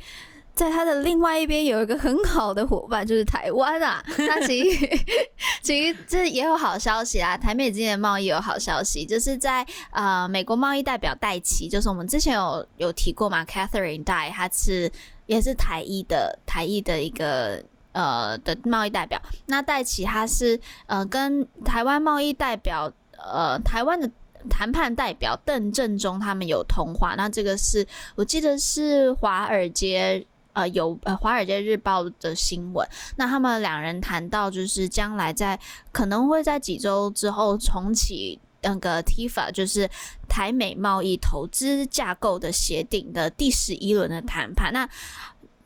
[0.53, 4.03] 在它的另外一边有一个很好的伙伴，就是台湾啊。
[4.17, 4.99] 那其实
[5.61, 14.89] 其实这也有好消息啊，台美之间的贸易有好消息，就是在呃美国贸易代表戴奇，就是我们之前有有提过嘛，Catherine 戴，他是
[15.25, 19.21] 也是台裔的台裔的一个呃的贸易代表。
[19.47, 24.09] 那戴奇他是呃跟台湾贸易代表呃台湾的。
[24.49, 32.87] 谈判代表邓正中他们有通话，那这个是我记得是华尔街呃有呃华尔街日报的新闻。
[33.17, 35.59] 那他们两人谈到就是将来在
[35.91, 39.89] 可能会在几周之后重启那个 TIFA，就是
[40.27, 44.71] 台美贸易投资架构的协定的第十一轮的谈判。
[44.71, 44.89] 那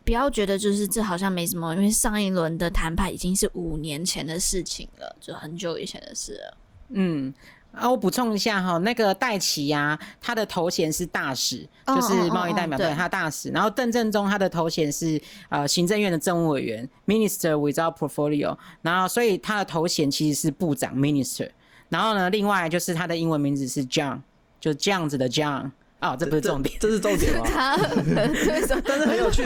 [0.03, 6.57] 不要觉得就是这好像没什么，因为上一轮的谈判已经是五年前的事情了，就很久以前的事了。
[6.89, 7.33] 嗯。
[7.71, 13.49] 啊，我补充一下哈，那个戴琪呀，他的头衔是大使，就是贸易代表，对，他大使。
[13.51, 18.57] 然后邓正中他的头衔是呃行政院的政务委员，Minister without portfolio。
[18.81, 21.49] 然后所以他的头衔其实是部长，Minister。
[21.89, 24.19] 然后呢，另外就是他的英文名字是 John，
[24.59, 25.71] 就这样子的 John。
[25.99, 27.45] 啊，这不是重点，这，这是重点吗？
[28.85, 29.43] 但是很有趣，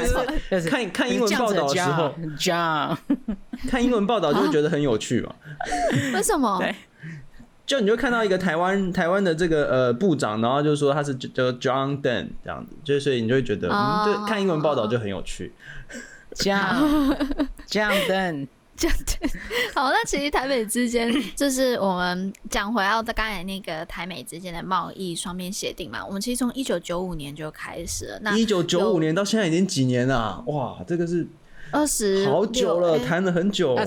[0.49, 2.95] 就是看看英文报道的时候，John，
[3.67, 5.33] 看英文报道就会觉得很有趣嘛？
[6.13, 6.59] 为什么？
[6.59, 6.73] 对。
[7.65, 15.53] 就你就看到一个台湾台湾的这个呃部长，然后就说他是叫 John Dunn 这样子，就所以你就会觉得，oh, 嗯，就看英文报道就很有趣。
[16.35, 17.15] John
[17.69, 19.29] John 这样对。
[19.73, 28.19] 好，那其实台美之间就是我们讲回到刚才那个台美之间的贸易双边协定嘛，我们其实从一九九五年就开始了。
[28.21, 30.43] 那一九九五年到现在已经几年了？
[30.47, 31.25] 哇，这个是
[31.71, 33.77] 二十好久了，谈了很久。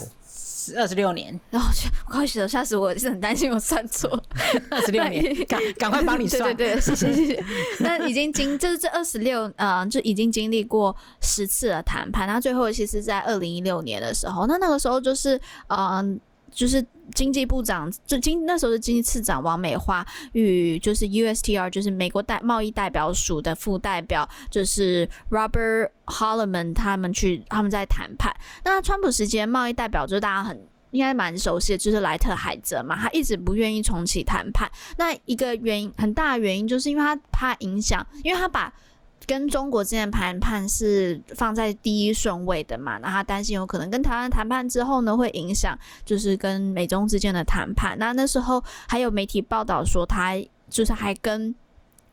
[0.75, 2.97] 二十六年，然后我快死了，吓死我！
[2.99, 4.11] 是很担心我算错。
[4.71, 6.55] 二十六年，赶赶快帮你算。
[6.57, 7.45] 对对对，谢谢谢谢。
[7.81, 12.27] 那已经经就是这二十六，嗯，就已经经历过十次的谈判。
[12.27, 15.37] 那最后其实，在二零一六年的时候，那那个时候就是，
[15.69, 16.19] 嗯、呃，
[16.57, 28.35] 就是经济部长，就经那时候的经济次长王美花与就是 USTR，就是美国代贸易代表署的副代表，就是 Robert Hollerman 他们去他们在谈判。
[28.65, 30.67] 那川普时间贸易代表就是大家很。
[30.93, 34.71] 应该蛮熟悉，就是莱特海泽嘛，他一直不愿意重启谈判。
[34.97, 38.73] 那一个原因，很大的原因，就是因为他怕影响，因为他把
[39.27, 47.99] 跟中国之间的谈判是放在第一顺位的嘛，那他担心有可能跟台湾谈判之后呢，会影响就是跟美中之间的谈判。
[47.99, 50.35] 那那时候还有媒体报道说，他
[50.69, 51.55] 就是还跟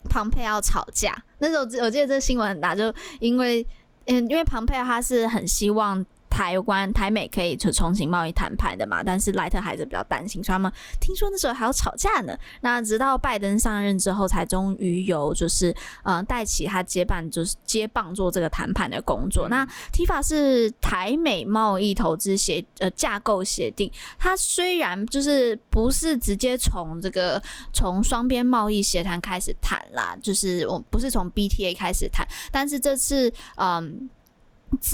[0.09, 1.15] 庞佩奥吵架。
[1.39, 3.65] 那时候我记得这个新闻很大，就因为
[4.07, 6.05] 嗯，因为庞佩奥他是很希望。
[6.33, 12.35] 台湾台美可以就重新贸易谈判的嘛，但是莱特还是比较担心，所以他们听说那时候还要吵架呢。
[12.61, 19.47] 那直到拜登上任之后，才终于有就是呃戴琪他接办就是接棒做这个谈判的工作。
[19.47, 27.39] 那 TIFA 是台美贸易投资协呃架构协定，它虽然就是不是直接从这个
[27.71, 34.09] 从双边贸易协谈开始谈啦，就是我不是从 BTA 开始谈，但是这次嗯。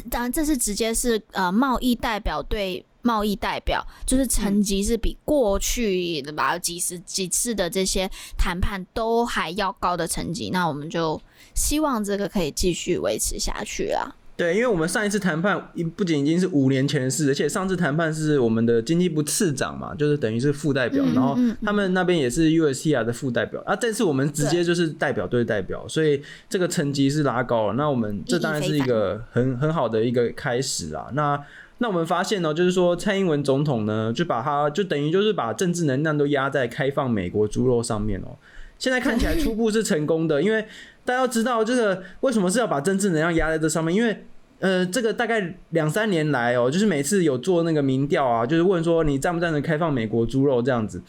[0.10, 10.50] 当然，这是直接是呃贸易代表对贸易代表，就是层级是比过去的吧几十几次的这些谈判都还要高的层级。
[10.50, 11.22] 那我们就
[11.56, 14.16] 希望这个可以继续维持下去啦。
[14.40, 15.62] 对，因为我们上一次谈判
[15.98, 23.76] 不仅已经是五年前的事，而且上次谈判是我们的经济部次长嘛，就是等于是副代表，嗯、然后他们那边也是 USCR 的副代表、嗯、啊。
[23.76, 27.74] 这次我们直接就是代表对代表，所以这个层级是拉高了。
[27.74, 31.10] 那我们这当然是一个很很好的一个开始啦。
[31.12, 31.38] 那
[31.80, 38.38] 那我们发现呢，就是说蔡英文总统呢，就把他就等于就是把政治能量都压在开放美国猪肉上面哦。
[38.78, 40.66] 现在看起来初步是成功的，因为。
[41.06, 43.96] 大家要知道，这个为什么是要把政治能量压在这上面？
[43.96, 44.26] 因为，
[44.60, 51.02] 呃，这个大概两三年来哦，就是每次有做那个民调啊，就是问说你赞不赞成开放美国猪肉这样子，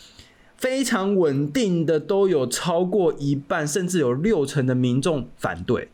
[0.57, 5.89] 非常稳定的都有超过一半，甚至有六成的民众反对。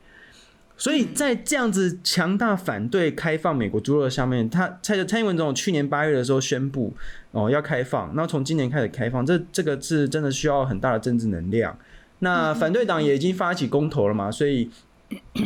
[0.79, 6.93] 所以在这样子强大反对开放美国猪肉的下面，他蔡蔡英文总统去年八月的时候宣布
[7.31, 11.75] 哦要开放，那从今年开始开放，这这个是真的需要很大的政治能量。
[12.19, 14.71] 那反对党也已经发起公投了嘛，所以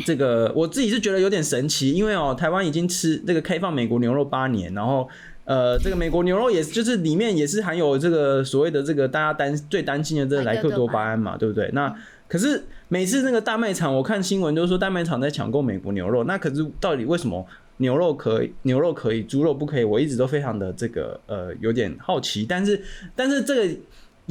[0.06, 5.08] 这个我自己是觉得有点神奇，因为哦，台湾已经吃这个开放美国牛肉八年，然后
[5.44, 11.68] 呃，这个美国牛肉也就是里面也是含有这个所谓的这个大家担最担心的这个莱克多巴胺嘛，对不对？
[11.74, 11.94] 那
[12.26, 17.46] 可是每次那个大卖场，我看新闻都是说大卖场在抢购美国牛肉，那可是到底为什么
[17.78, 19.84] 牛肉可以，牛肉可以，猪肉不可以？
[19.84, 22.82] 我一直都非常的这个呃有点好奇，但是
[23.14, 23.74] 但是这个。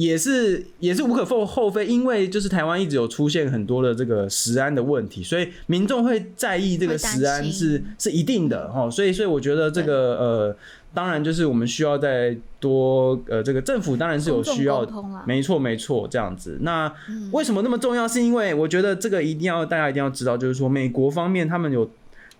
[0.00, 10.56] 也是也是无可厚厚非，因为就是台湾一直有出现很多的这个食安的问题，所以民众会在意这个食安是是一定的哈，所以所以我觉得这个呃，
[10.94, 14.86] 当然就是我们需要再多呃，这个政府当然是有需要，
[15.26, 16.58] 没错没错这样子。
[16.62, 16.90] 那
[17.32, 18.08] 为什么那么重要？
[18.08, 21.90] 是因为我觉得这个一定要大家一定要知道，就是说美国方面他们有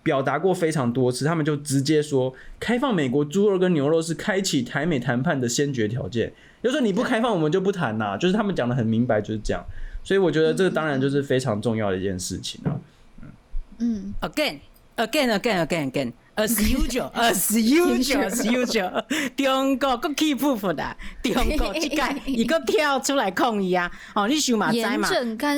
[0.03, 6.33] 表达过非常多次，他们就直接说开放美国猪肉跟牛肉是开启台美谈判的先决条件。
[6.63, 8.17] 就是说你不开放，我们就不谈呐。
[8.17, 9.63] 就是他们讲的很明白，就是这样。
[10.03, 12.77] 所以我觉得这个当然就是非常重要的一件事情啊。
[13.79, 14.59] 嗯，again,
[14.95, 19.03] again, again, again, again, as usual, as usual, as usual。
[19.35, 23.91] 中国佫起步步的，中国这个一个跳出来抗议啊！
[24.13, 25.09] 哦，你想嘛知嘛？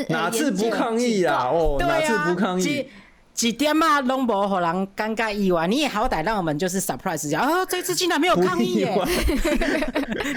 [0.07, 1.49] 哪次不抗议啊？
[1.51, 2.87] 哦，哪次不抗议？
[3.33, 7.65] 几点嘛，拢无互人尴尬意外，你也好歹让我们就是 surprise 一下啊！
[7.65, 8.85] 这次竟然没有抗议耶！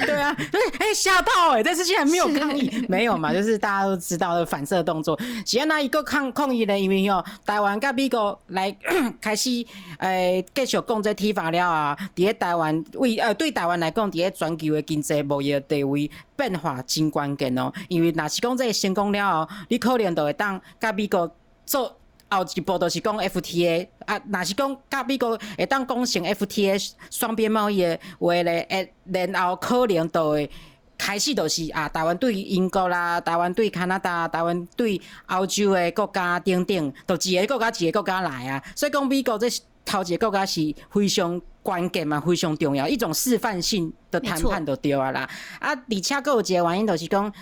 [0.07, 1.63] 对啊，对，哎，吓到哎！
[1.63, 3.35] 这次竟然没有抗议，没有嘛？
[3.35, 5.19] 就是大家都知道的反射动作。
[5.45, 8.75] 是安那一个抗抗议的，因为哦，台湾甲美国来
[9.21, 9.51] 开始
[9.99, 11.97] 诶继续讲这 TIFA 了啊！
[12.15, 17.71] 伫咧台湾为呃对台湾来讲，伫咧全球的经济贸易地位变化真关键哦。
[17.89, 21.31] 因为若是讲这个成功了后，你可能就会当甲美国
[21.67, 21.95] 做。
[22.29, 28.93] 后一步就是讲 FTA 啊，若是讲甲美国会当讲成 FTA 双边贸易的话咧，诶，
[29.33, 30.51] 然后可能就会
[30.99, 38.63] 开始就是啊，台湾对英国啦，台湾对加拿大，台湾对欧洲的国家等等，都一个国家一个国家来啊。
[38.75, 39.47] 所以讲美国这
[39.85, 45.29] 头一个国家是非常关键嘛，非常重要，一种示范性的谈判就对啊啦。
[45.61, 47.33] 啊，而且阁有一个原因就是讲，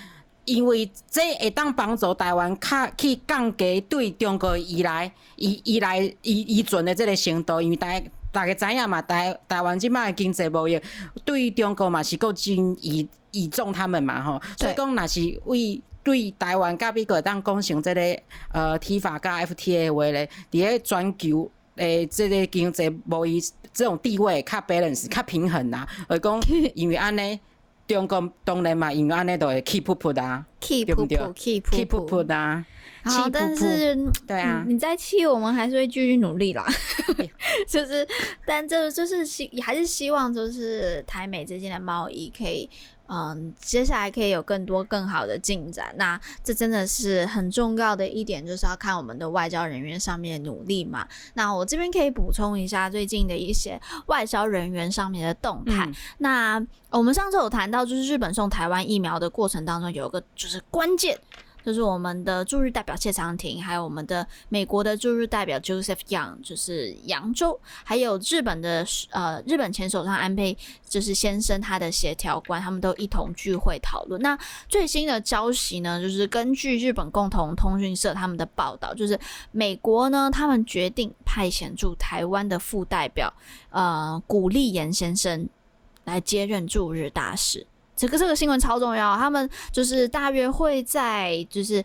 [0.44, 10.80] 因为这会当帮助台湾较去降低对中国依赖、依依赖、依依存的这个程度，因为大家大家知影嘛，台台湾即摆的经济贸易
[11.24, 18.00] 对中国嘛是够真倚倚重他们嘛吼，所以讲若是为对台湾甲美国当讲成这个
[18.52, 21.50] 呃 TIFA 甲 FTA 话咧，伫个全球。
[21.76, 23.40] 诶，这个经济贸易
[23.72, 25.84] 这种地位较 balance 较平衡啦。
[26.06, 26.40] 而讲
[26.76, 27.36] 因为安尼，
[27.86, 32.64] 中国当然嘛，因为安尼都会 keep put 啊，keep put，keep put 啊。
[33.02, 33.94] 好，但是
[34.26, 36.66] 对啊，你再气，我们还是会继续努力啦。
[37.68, 38.06] 就是，
[38.46, 42.68] 但这就是希，还是希望就是台美之间的贸易可以。
[43.06, 45.94] 嗯，接下来可以有更多更好的进展。
[45.96, 51.06] 那这真的是很重要的一点，就是要看我们的外交人员上面的努力嘛。
[51.34, 55.84] 那我这边可以补充一下最近的一些外交人员上面的动态。
[55.86, 61.18] 嗯、那我们上次有谈到，就是日本送台湾疫苗的过程当中，有一个就是关键。
[61.64, 70.56] 就是我们的驻日代表谢长廷，还有我们的美国的驻日代表 Joseph Young，就是杨州，还有日本的呃日本前首相安倍
[70.86, 74.20] 就是先生他的协调官，他们都一同聚会讨论。
[74.20, 74.38] 那
[74.68, 79.18] 最新的消息呢，就是根据日本共同通讯社他们的报道，就是
[79.50, 83.32] 美国呢他们决定派遣驻台湾的副代表
[83.70, 85.48] 呃古立言先生
[86.04, 87.66] 来接任驻日大使。
[87.96, 91.84] 这个这个新闻超重要，他们就是大约会在就是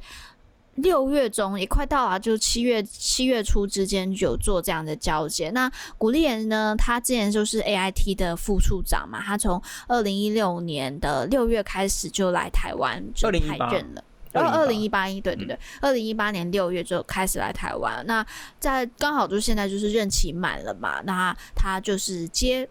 [0.75, 5.49] 六月中也快到了，就七月七月初之间有做这样的交接。
[5.51, 18.03] 那古立言呢，他之前就是 AIT 的副处长嘛，他从二零一六年的六月开始就来台湾就派任了，然后二零一八一对对对，二零一八年六月就开始来台湾。
[18.07, 18.25] 那
[18.59, 22.67] 在刚好就现在就是任期满了嘛，那他就是接。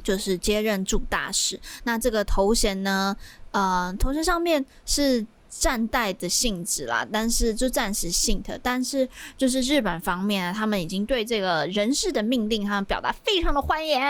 [0.00, 3.16] 就是接任驻大使，那这个头衔呢，
[3.52, 14.00] 呃，头衔上面是暂代的性质啦，但是就暂时性的，但是就是日本方面，他们已经对这个人事的命令，他们表达非常的欢迎，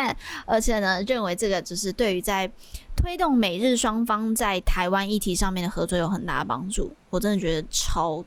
[0.47, 2.51] 而且呢，认为这个就是对于在
[2.97, 8.24] 推动美日双方在台湾议题上面的合作有很大的帮助，我真的觉得超。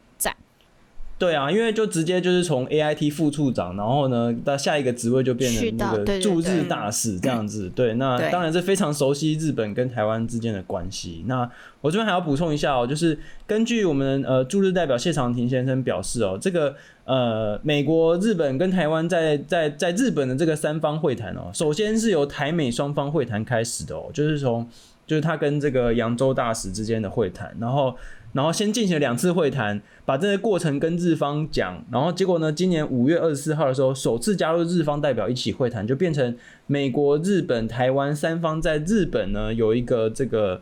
[1.24, 7.72] 对啊，因为就直接就是从 AIT 副处长，然后呢，到下一个职位就变成那个驻日大使这样子。
[7.74, 11.24] 对，那当然是非常熟悉日本跟台湾之间的关系。
[11.26, 11.50] 那
[11.80, 13.18] 我这边还要补充一下哦，就是
[13.48, 24.68] 根据我们呃驻日代表谢长廷先生表示哦，这个呃美国、日本跟台湾在在在日本的这个三方会谈哦，首先是由台美双方会谈开始的哦，就是从
[25.08, 27.96] 就是他跟这个扬州大使之间的会谈，然后。
[28.34, 36.36] 然后先进行了两次会谈，把这些过程跟日方讲，然后结果呢，今年五月二十四号的时候，首次加入日方代表一起会谈，就变成
[36.68, 40.62] 美国、日本、台湾三方在日本呢有一个这个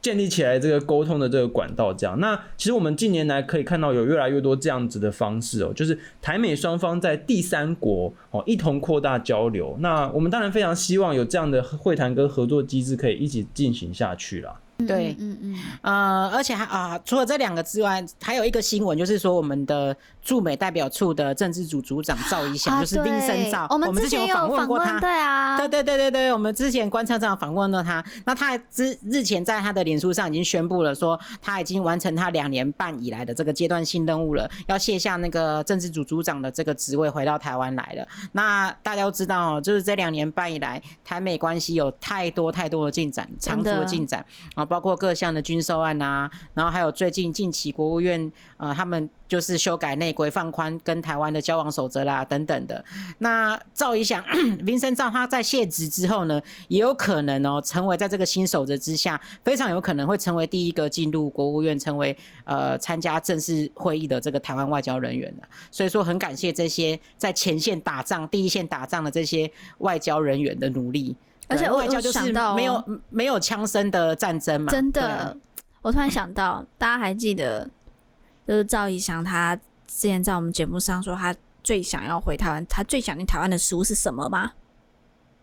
[0.00, 1.94] 建立起来这个沟通的这个管道。
[1.94, 9.76] 这样，那其实我们近年来可以看到有越来越多这样子的方式哦，就是台美双方在第三国哦一同扩大交流。
[9.80, 14.60] 那我们当然非常希望有这样的会谈跟合作机制可以一起进行下去啦。
[14.86, 38.06] 对，嗯嗯，呃，而且还啊，除了这两个之外，还有一个新闻，就是说我们的驻美代表处的政治组组长赵一翔，就是林森赵，我们之前有访问过他，对啊，对对对对对，我们之前观察上访问了他，那他之日前在他的脸书上已经宣布了，说他已经完成他两年半以来的这个阶段性任务了，要卸下那个政治组组长的这个职位，回到台湾来了。
[38.30, 44.24] 那大家都知道哦，就是这两年半以来，台美关系有太多太多的进展，长足的进展
[44.54, 44.67] 啊。
[44.68, 52.84] 包括各项的军售案啊，然后还有最近近期国务院呃，他们就是修改内规放宽跟台湾的交往守则啦等等的。
[53.18, 54.22] 那赵一翔、
[54.60, 65.42] 林森赵他在卸职之后呢，也有可能哦，成为在这个新守则之下，非常有可能会成为第一个进入国务院，成为呃参加正式会议的这个台湾外交人员的。
[65.70, 71.16] 所以说很感谢这些在前线打仗、第一线打仗的这些外交人员的努力。
[71.48, 75.36] 而且我就想到没有没有枪声的战争嘛，真的，
[75.82, 77.68] 我突然想到，大家还记得，
[78.46, 84.52] 就是赵一翔他之前在我们节目上说，他最想要回台湾，他最想念台湾的食物是什么吗？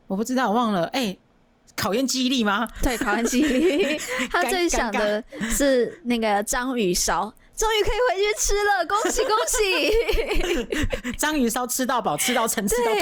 [0.07, 0.85] 我不知道，我忘了。
[0.87, 1.19] 哎、欸，
[1.75, 2.67] 考验记忆力吗？
[2.81, 3.97] 对，考验记忆力。
[4.31, 7.33] 他最想的是那个章鱼烧。
[7.55, 11.11] 终于可以回去吃了，恭喜恭喜！
[11.17, 12.99] 章鱼烧吃到饱，吃到撑，吃到吐。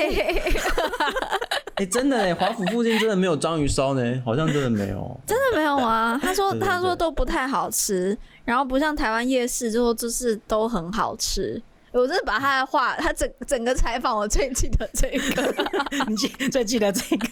[1.76, 5.20] 哎、欸，真的哎，华府附近真的没有章鱼烧呢，好像真的没有。
[5.26, 6.20] 真的没有啊？
[6.22, 11.60] 他说他说都不太好吃，然后不像台湾夜市，之后就是都很好吃。
[11.92, 15.56] 我真的把他的话，他整整个采访，我最记得这个，
[16.08, 17.28] 你记最记得这个，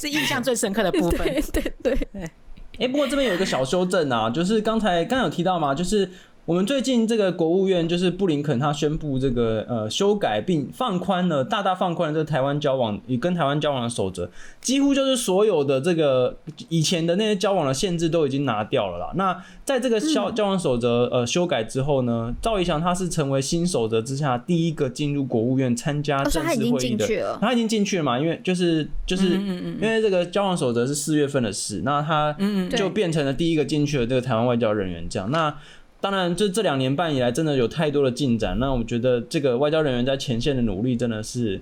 [0.00, 1.26] 是印象最深刻的部分。
[1.52, 2.30] 对对对。
[2.78, 6.10] 哎、不过这边有一个小修正啊，就是刚才刚有提到嘛，就是。
[6.46, 14.30] 我们最近这个国务院就是布林肯他宣布这个呃修改并放宽了，大大放宽了这个台湾交往与跟台湾交往的守则，
[14.60, 16.36] 几乎就是所有的这个
[16.68, 19.10] 以前的那些交往的限制都已经拿掉了啦。
[19.16, 28.16] 那在这个交交往守则呃修改之后呢，赵一翔他是成为新守则之下第一个进入国务院参加正式会议的，他已经进去了嘛？
[28.16, 32.36] 因为就是就是因为这个交往守则是四月份的事，那他
[32.76, 35.52] 就变成了第一个进去的这个台湾外交人员这样那。
[36.08, 38.56] 当然，这这两年半以来，真的有太多的进展。
[38.60, 41.60] 那我觉得这个外交人员在前线的努力，真的是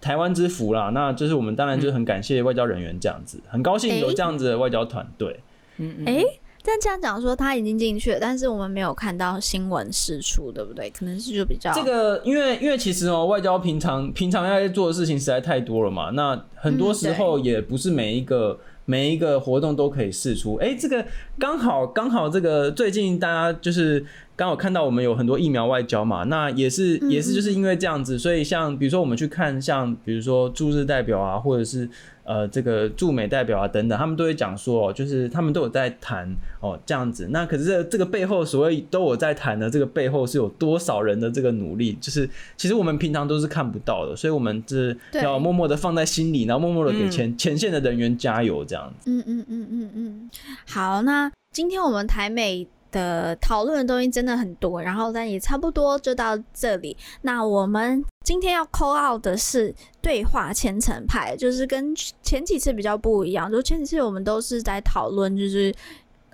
[0.00, 0.90] 台湾之福啦。
[0.90, 5.40] 那就是我们当然就是很感谢外交人员这样子，很高兴有这样子的外交团队。
[5.78, 6.06] 嗯嗯。
[6.06, 6.22] 哎，
[6.62, 10.88] 但这样讲说他已经进去了，但是我们没有看到新闻释出，对不对？
[10.90, 16.10] 可能是就比较这个，因为因为其实哦，外交平常平常要做的事情实在太多了嘛。
[16.10, 18.56] 那很多时候也不是每一个。
[18.86, 21.04] 每一个活动都可以试出，哎、这个
[21.38, 24.04] 刚好刚好，这个最近大家就是
[24.36, 31.88] 刚好看到我们有很多疫苗外交嘛，那也是也是就是因为这样子，所以像比如说我们去看像比如说驻日代表啊，或者是。
[32.26, 36.26] 呃，这个驻美代表啊，等等，他们都会讲说，就是他们都有在谈
[36.58, 37.28] 哦，这样子。
[37.30, 41.92] 那可是这这个背后所谓都有在谈的，这个背后是有多少人的这个努力？
[42.00, 42.26] 就是
[42.56, 49.10] 其实我们平常都是看不到的，所以我们是要默默的放在心里，然后默默的给前、嗯、前线的人员加油，这样子。
[49.10, 50.30] 嗯嗯嗯嗯嗯。
[50.66, 56.96] 好，那今天我们台美的讨论的东西真的很多，然后但也差不多就到这里。
[57.22, 61.92] 那我们今天要 call out 的是对话千层派，就是跟
[62.22, 63.50] 前几次比较不一样。
[63.50, 65.74] 就前几次我们都是在讨论，就是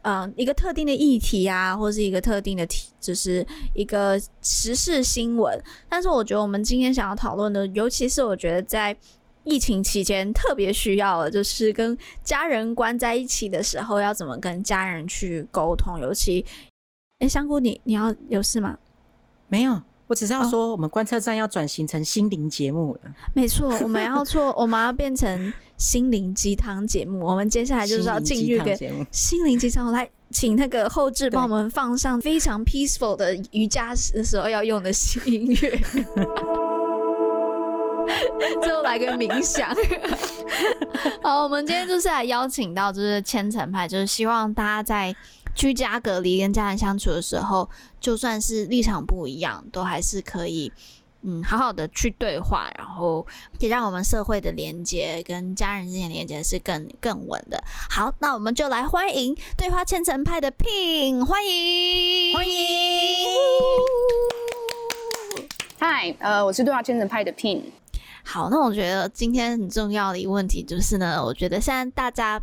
[0.03, 5.59] 嗯、一个特定的议题啊，或是一个特定的题，就是一个时事新闻。
[5.89, 8.95] 但是我觉得我们今天想要讨论的，尤其是我觉得在。
[9.45, 15.99] 疫情期间特别需要的，就是跟家人关在一起的时候，要怎么跟家人去沟通。
[15.99, 16.45] 尤其，
[17.29, 18.77] 香菇，你你要有事吗？
[19.49, 23.01] 没有，我只是要说，我们观测站要转型成心灵节目了。
[23.05, 27.21] 哦、没错，我们要做，我们要变成心灵鸡汤节目。
[27.25, 28.77] 我们接下来就是要进入个
[29.11, 29.87] 心灵鸡汤。
[29.87, 35.81] 我来请那个后置帮我们放上非常 peaceful 的瑜伽的时候要用的新音乐。
[38.63, 39.75] 最后来个冥想。
[41.23, 45.15] 好，我们今天就是来邀请到就是千层派，就是希望大家在
[45.55, 47.69] 居家隔离跟家人相处的时候，
[48.01, 50.73] 就算是立场不一样，都还是可以
[51.23, 53.27] 嗯好好的去对话，然后
[53.59, 57.63] 也让我们社会的连接跟家人之间的连接是更更稳的。
[57.91, 62.55] 好，那我们就来欢迎对话千层派的 Pin，欢迎欢迎。
[65.79, 67.63] 嗨，呃，我是对话千层派的 Pin。
[68.33, 72.41] 好，那我觉得今天很重要的一个问题就是呢，我觉得现在大家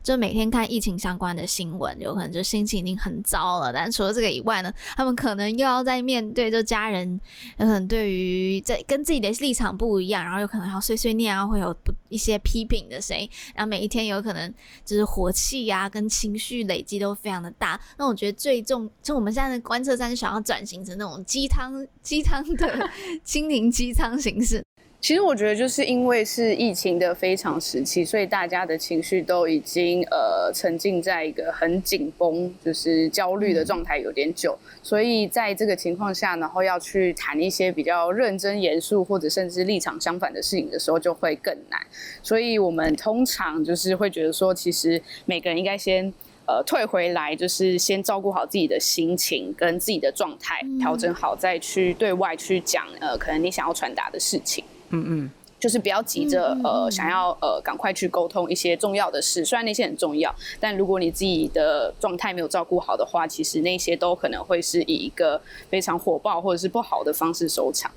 [0.00, 3.72] 就每天看疫情相关的新闻，有可能就心情已经很糟了。
[3.72, 7.20] 但除了这个以外呢，他们可能又要在面对就家人，
[7.58, 14.54] 有可能对于在跟自己的立场不一样，然后有可能要碎碎念啊，会有不一些批评的声音，然后每一天有可能
[14.84, 17.80] 就是火气呀、啊、跟情绪累积都非常的大。
[17.98, 22.88] 那我觉得最重，就我们现在的观测站想要转型成那种鸡汤鸡汤的
[23.24, 24.64] 心灵鸡汤形式。
[25.04, 41.78] 其实我觉得，就是因为是疫情的非常时期，所以大家的情绪都已经呃沉浸在一个很紧绷、就是焦虑的状态有点久，所以在这个情况下，然后要去谈一些比较认真严肃或者甚至立场相反的事情的时候，就会更难。
[42.22, 46.10] 所以我们通常就是会觉得说，其实每个人应该先
[46.46, 54.64] 呃退回来，就是先照顾好自己的心情跟自己的状态，调整好再去对外去讲呃可能你想要传达的事情。
[54.94, 59.44] 嗯嗯，就是不要急着呃，想要呃，赶快去沟通一些重要的事。
[59.44, 65.40] 虽然那些很重要，但如果你自己的状态没有照顾好的话，其实那些都可能会是以一个
[65.70, 67.90] 非常火爆或者是不好的方式收场。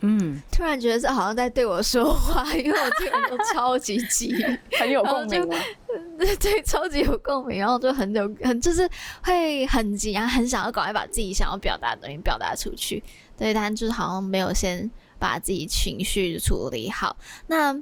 [0.00, 4.34] 嗯，突然觉得这好像在对我说话，因为我这个人都超级急，
[4.78, 5.56] 很有共鸣吗？
[6.38, 8.86] 对，超级有共鸣，然后就很有很就是
[9.22, 13.02] 会很急然后，很想要赶快把自己想要表达的东西表达出去。
[13.38, 14.90] 对，但就是好像没有先。
[15.24, 17.16] 把自己情绪处理好，
[17.46, 17.74] 那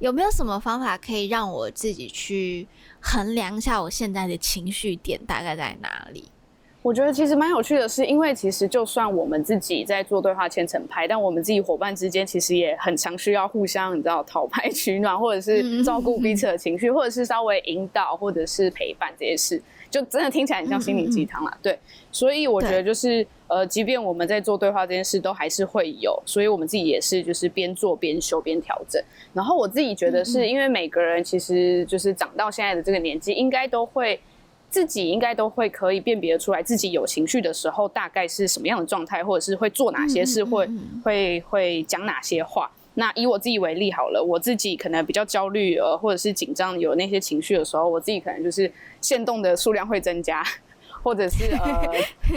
[0.00, 2.66] 有没有什么方法可以让我自己去
[2.98, 6.24] 衡量一下我现在的情绪点大概在哪里？
[6.82, 19.62] 我觉得其实蛮有趣的是，因为其实就算我们自己在做对话千层派，但我们自己伙伴之间其实也很常需要互相，你知道讨拍取暖，或者是照顾彼此的情绪，或者是稍微引导，或者是陪伴这些事，
[19.92, 21.58] 就真的听起来很像心灵鸡汤啦。
[21.62, 21.78] 对，
[22.10, 29.00] 所以我觉得就是呃，即便我们在做对话这件事，都还是会有，所以我们自己也是就是边做边修边调整。
[29.32, 34.18] 然后我自己觉得是因为每个人其实就是长到现在的这个年纪，应该都会。
[34.72, 40.66] 自己应该都会可以辨别出来，自己有情绪的时候大概是什么样的状态，或者是会做哪些事，会
[41.04, 42.70] 会会讲哪些话。
[42.94, 48.70] 那以我自己为例好了，我自己可能比较焦虑呃，或者是紧张，有那些情绪的时候，我自己可能就是
[49.00, 50.44] 限动的数量会增加，
[51.02, 51.90] 或者是呃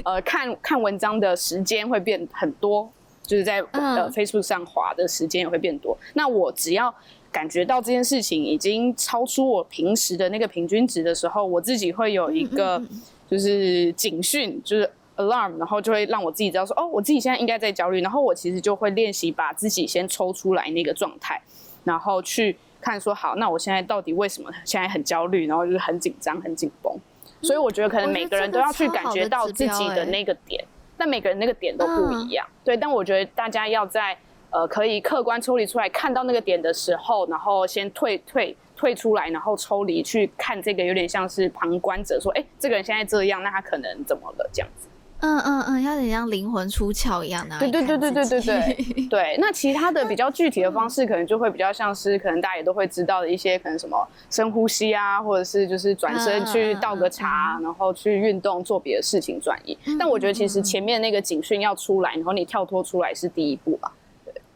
[0.16, 2.90] 呃看看文章的时间会变很多，
[3.24, 5.98] 就是在呃 Facebook 上滑的时间也会变多。
[6.14, 6.94] 那我只要。
[7.32, 12.82] 感觉到这件事情已经超出我平时的那个平均值的时候，我自己会有一个
[13.30, 21.42] 就是警讯，就是 alarm，然后就会让我自己知道说，哦，我自己现在应该在焦虑，然后我其实就会练习把自己先抽出来那个状态，
[21.84, 26.94] 然后去看说，好，那我现在到底为什么现在很焦虑，然后就是很紧张、很紧绷。
[27.42, 30.64] 所以我觉得可能每个人都要去感觉到自己的那个点，
[30.98, 32.48] 但每个人那个点都不一样。
[32.64, 34.18] 对，但我觉得大家要在。
[34.52, 44.50] 呃，可以客观抽离出来，看到那个点的时候，然后先退退退出来，然后抽离去看这个，有点像是旁观者说，哎、欸，这个人现在这样，那他可能怎么了？
[44.54, 44.88] 这样子。
[45.26, 47.48] 嗯，嗯，嗯，要你像灵魂出窍一样。
[47.50, 49.38] 的对，对，对，对，对，对，对。
[49.40, 59.76] 那其他的比较具体的方式可能就会比较像是，可能大家也都会知道的一些，可能什么深呼吸啊，或者是就是转身去倒个茶，然后去运动，做别的事情转移。
[59.98, 63.92] 但我觉得其实前面那个警讯要出来，然后你跳脱出来是第一步吧？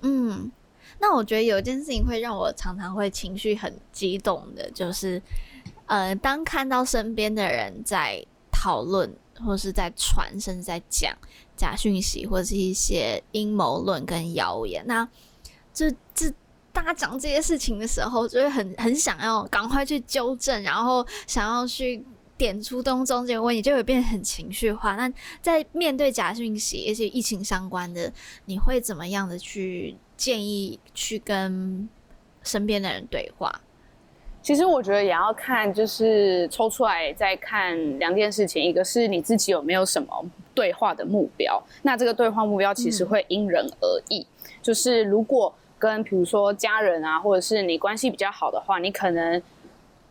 [0.01, 0.51] 嗯，
[0.99, 5.19] 那我觉得有一件事情会让我常常会情绪很激动的，就是
[5.87, 9.11] 呃，当看到身边的人在讨论。
[9.45, 11.15] 或是在传，甚至在讲
[11.55, 15.07] 假讯息，或是一些阴谋论跟谣言，那
[15.73, 16.31] 这这
[16.71, 22.03] 大家讲这些事情的时候，就会很很想要赶快去纠正，然后想要去。
[22.39, 24.95] 点出东中这个问题，就会变得很情绪化。
[24.95, 25.11] 那
[25.41, 28.09] 在面对假讯息，而且疫情相关的，
[28.45, 31.89] 你会怎么样的去建议去跟
[32.41, 33.53] 身边的人对话？
[34.41, 44.21] 其实我觉得也要看，就是抽出来再看两件事情，一个是你自己有没有什么对话的目标，那这个对话目标其实会因人而异。
[44.21, 49.41] 嗯、就是如果跟比如说家人啊，或者是你关系比较好的话，你可能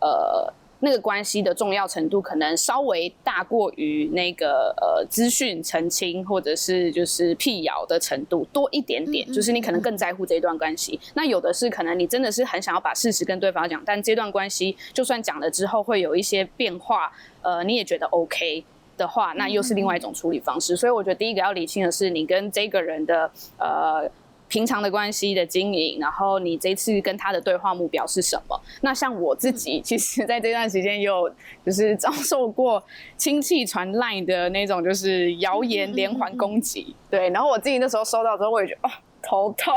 [0.00, 0.52] 呃。
[0.80, 10.98] 那个关系的重要程度可能稍微大过于那个呃资讯澄清或者是就是辟谣的程度多一点点，就是你可能更在乎这一段关系。
[11.14, 17.12] 那有的是可能你真的是很想要把事实跟对方讲，但这段关系就算讲了之后会有一些变化，
[17.42, 18.64] 呃，你也觉得 OK
[18.96, 20.76] 的话，那又是另外一种处理方式。
[20.76, 24.08] 所以我觉得第一个要理清的是你跟这个人的呃。
[24.48, 28.60] 平常的关系的经营，然后你这次跟他的对话目标是什么？
[28.80, 31.30] 那像我自己，其实在这段时间也有
[31.64, 32.82] 就是遭受过
[33.16, 38.92] 亲戚传 LINE 的那种就是谣言连环攻击，对，然后我自己那时候收到之后，我也觉得哦。
[39.28, 39.74] 头痛，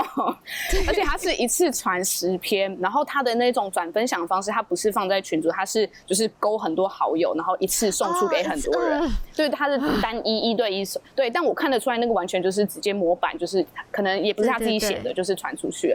[0.88, 9.02] 而且他是一次传十篇，然后他的那种转分享方式，他不是放在群组，他是就是勾很多好友，然后一次送出给很多人，
[9.34, 15.90] 就是他是单一一对一送，对，但我看得出来那个完全就是直接模板，就是可能也不是他自己写的，就是传出去，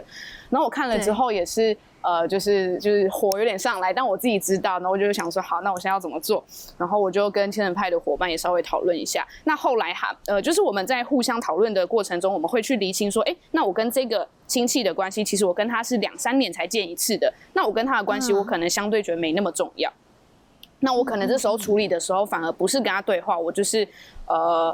[0.51, 1.75] 然后我看了之后也是。
[2.07, 6.41] 呃，就是就是火有点上来，但我自己知道，然后我就想说，好，那我现在要怎么做？
[6.77, 9.27] 然后我就跟千人派的伙伴也稍微讨论一下。
[9.43, 17.33] 那后来哈，呃，就是我们在互相讨论的过程中，我们会去厘清说，哎，那我跟这个亲戚的关系，其实我跟他是两三年才见一次的。
[17.51, 19.91] 那我跟他的关系，我可能相对觉得没那么重要。
[20.79, 23.85] 那我可能这时候处理的时候，反而不是跟他对话，我就是
[24.27, 24.73] 呃。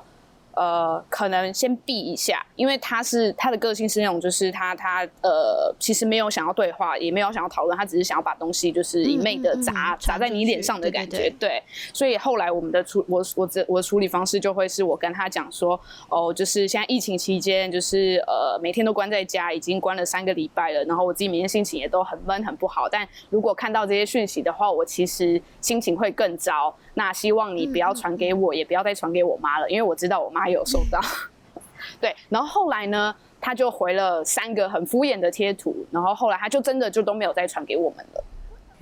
[0.55, 11.63] 呃，可能先避一下，因为他是他的个性是那种，就是他他呃，其实没有想要对话，也没有想要讨论，他只是想要把东西就是一昧的砸砸在你脸上的感觉，对，对，对，对。
[11.91, 15.79] 所以后来我们的处我我这我的处理方式就会是我跟他讲说，
[16.09, 22.87] 哦，就是现在疫情期间，就是呃每天都关在家，已经关了三个礼拜了，然后我自己每天心情也都很闷很不好。
[22.87, 26.75] 但如果看到这些讯息的话，我其实心情会更糟。
[26.93, 30.43] 那希望你不要传给我，也不要再传给我妈了，因为我知道我妈。
[30.43, 30.99] 有收到，
[31.99, 38.23] 对，然后后来呢，他就回了三个很敷衍的贴图，然后后来他就真的就都没有再传给我们了。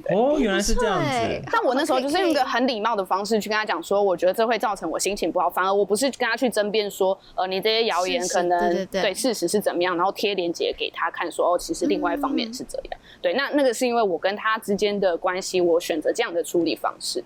[0.09, 1.41] 哦，原来是这样子。
[1.51, 12.87] 但我那时候就是用一个很礼貌的方式去跟他讲说，我觉得这会造成我心情不好，反而我不是跟他去争辩说，呃，你这些谣言可能对，事实是怎么样，然后贴链接给他看说，哦，其实另外一方面是这样。
[12.91, 17.23] 嗯、对，那那个是因为我跟他之间的关系，我选择这样的处理方式。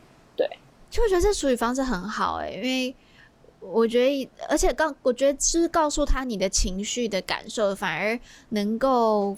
[0.95, 2.95] 对，就我觉得这处理方式很好哎、欸，因为。
[3.67, 8.19] 我觉得，而且告，我觉得是告诉他你的情绪的感受，反而
[8.49, 9.35] 能够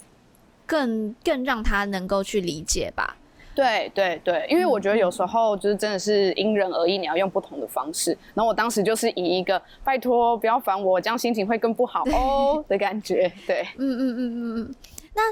[0.66, 3.16] 更更让他能够去理解吧。
[3.54, 8.10] 对对对，因为我觉得有时候就是真的是因人而异，你要用不同的方式。
[8.34, 13.32] 然后我当时就是以一个拜托不要烦我，这样心情会更不好哦 的感觉。
[13.46, 14.74] 对，嗯嗯嗯嗯嗯。
[15.14, 15.22] 那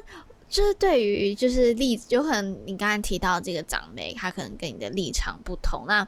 [0.57, 5.85] 就是对于就是例子，有可能你刚才提到这个长辈，他可能跟你的立场不同。
[5.87, 6.03] 那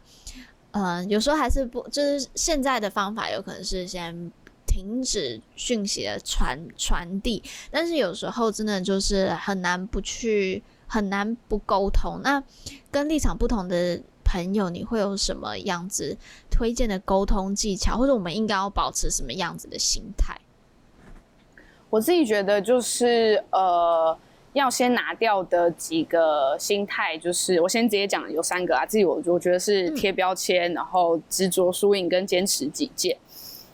[0.71, 4.33] 嗯、呃，有时候还是不就是现在的方法，有可能是先
[4.67, 10.63] 停止讯息的传传递，但是有时候真的就是很难不去。
[10.91, 12.19] 很难不沟通。
[12.25, 12.43] 那
[12.91, 16.17] 跟立场不同的朋友，你会有什么样子
[16.51, 20.41] 推荐的沟通技巧，或者我们应该要保持什么样子的心态？
[21.91, 24.19] 我自己觉得就是呃，
[24.53, 28.85] 要先拿掉的几个心态，就是我先直接讲有三个啊。
[28.87, 33.17] 自己我我觉得是贴标签，嗯、然后执着输赢跟坚持己见。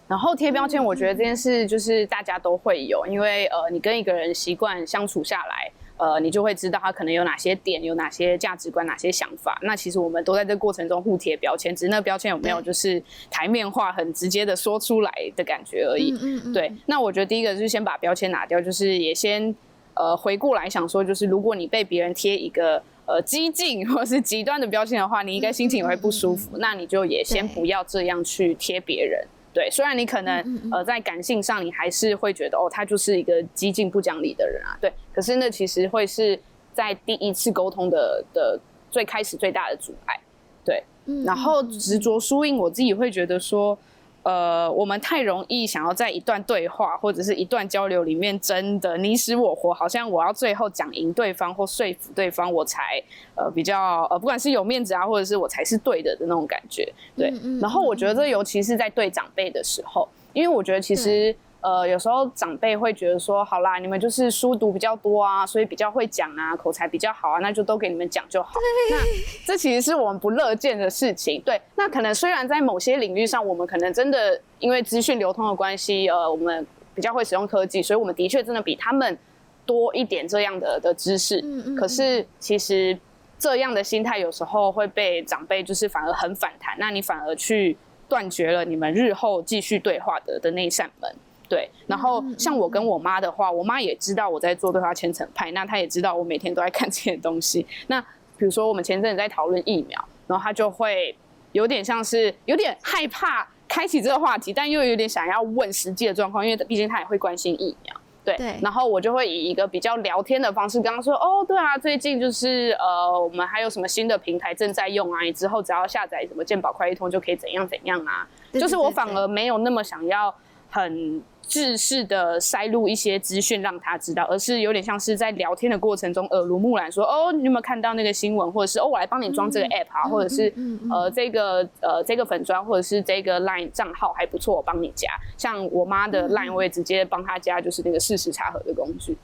[0.07, 5.71] 然后贴标签，我觉得这件事就是大家都会有，因为呃，你跟一个人习惯相处下来。
[5.97, 9.57] 呃，你就会知道他可能有哪些点，有哪些价值观，哪些想法。
[9.63, 13.01] 那其实我们都在这个过程中互贴标签，只是那标签有没有就是
[13.31, 16.11] 台面化、很直接的说出来的感觉而已。
[16.21, 19.55] 嗯嗯对，那我觉得第一个就是先把标签拿掉，就是也先
[19.95, 26.59] 呃回过来想说，就是如果你被别人贴一个呃激进或是极端的标签的话，你应该心情也会不舒服。
[26.59, 29.27] 那你就也先不要这样去贴别人。
[29.53, 34.93] 对，虽然你可能呃在感性上你还是会觉得哦，他就是一个激进不讲理的人啊，对。
[35.13, 36.39] 可是那其实会是
[36.73, 38.59] 在第一次沟通的的
[38.91, 40.21] 最开始最大的阻碍，
[40.65, 40.83] 对。
[41.25, 43.79] 然后执着输赢，我自己会觉得说。
[44.25, 53.01] 呃，我们太容易想要在一段对话或者是一段交流里面真的你死我活，好像我要最后讲赢对方或说服对方，我才
[53.37, 57.33] 呃比较呃不管是有面子啊，或者是我才是对的的那种感觉，对。
[57.61, 61.35] 然后我觉得这尤其是在对长辈的时候，因为我觉得其实。
[61.65, 68.61] 呃，有时候长辈会觉得说，好啦，你们就是书读比较多啊，所以比较会讲啊，口才比较好啊，那就都给你们讲就好。
[68.91, 68.99] 那
[69.47, 71.41] 这其实是我们不乐见的事情。
[71.41, 79.17] 对，那可能虽然在某些领域上，我们可能真的因为资讯流通的关系，呃，我们比较会使用科技，所以我们的确真的比他们
[79.65, 81.41] 多一点这样的的知识。
[81.41, 81.77] 嗯嗯。
[81.77, 82.95] 可是其实
[83.39, 87.75] 这样的心态有时候会被长辈就是反而很反弹，那你反而去
[88.07, 91.11] 断绝了你们日后继续对话的的那一扇门。
[91.47, 97.67] 对，然后像我跟我妈的话，我妈也知道我在做对话千层派，那她也知道我每天都在看这些东西。
[97.89, 98.01] 那
[98.37, 101.15] 比如说我们前阵子在讨论疫苗，然后她就会
[101.53, 107.95] 有点像是有点害怕开启这个话题，但又有点想要问实际的状况，因为毕竟她也会关心疫苗。
[108.25, 115.21] 对，对，然后我就会以一个比较聊天的方式跟她说：“哦，对啊，最近就是呃，我们还有什么新的平台正在用啊？
[115.23, 120.35] 你之后只要下载什么健保快易通就可以怎样怎样啊。”就是我反而没有那么想要
[120.71, 121.23] 很。
[121.49, 135.09] 制式的塞入一些资讯让他知道，而是有点像是在聊天的过程中耳濡目染，说哦，你有没有看到那个新闻，或者是哦，我来帮你装这个 app 啊，嗯、或者是、嗯嗯、呃这个呃这个粉砖，或者是这个 line 账号还不错，我帮你加。
[135.37, 139.17] 像我妈的 line，我也直接帮她加，就是那个事实查核的工具。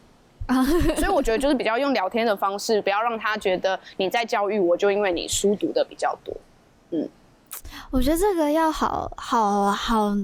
[0.47, 0.65] 嗯、
[0.97, 6.35] 所以我觉得就是比较用聊天的方式，不要让他觉得你在教育我，就因为你书读的比较多。
[6.91, 7.09] 嗯，
[7.93, 9.71] 我觉得这个要好好好。
[9.73, 10.17] 好，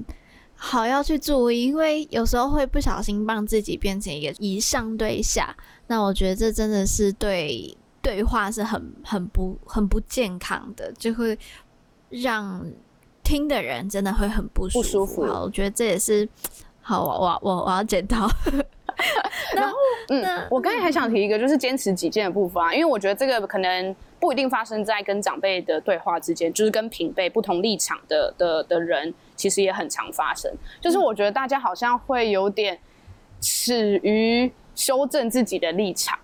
[0.87, 11.39] 要去注意，因为有时候会不小心帮自己变成一个以上对下，那我觉得这真的是对对话是很很不很不健康的，就会
[12.09, 12.65] 让
[13.23, 14.83] 听的人真的会很不舒服。
[14.83, 15.27] 不舒服。
[15.27, 16.29] 好，我觉得这也是
[16.81, 18.29] 好，我我我我要检讨。
[19.55, 19.77] 然后，
[20.09, 29.13] 嗯，我刚才还想提一个，就是坚持己见的部分啊，因为我觉得这个可能不一定发生在跟长辈的对话之间，就是跟平辈不同立场的的的人。
[29.37, 32.79] 其实也很常发生，就是我觉得大家好像会有点
[33.39, 36.19] 耻于修正自己的立场。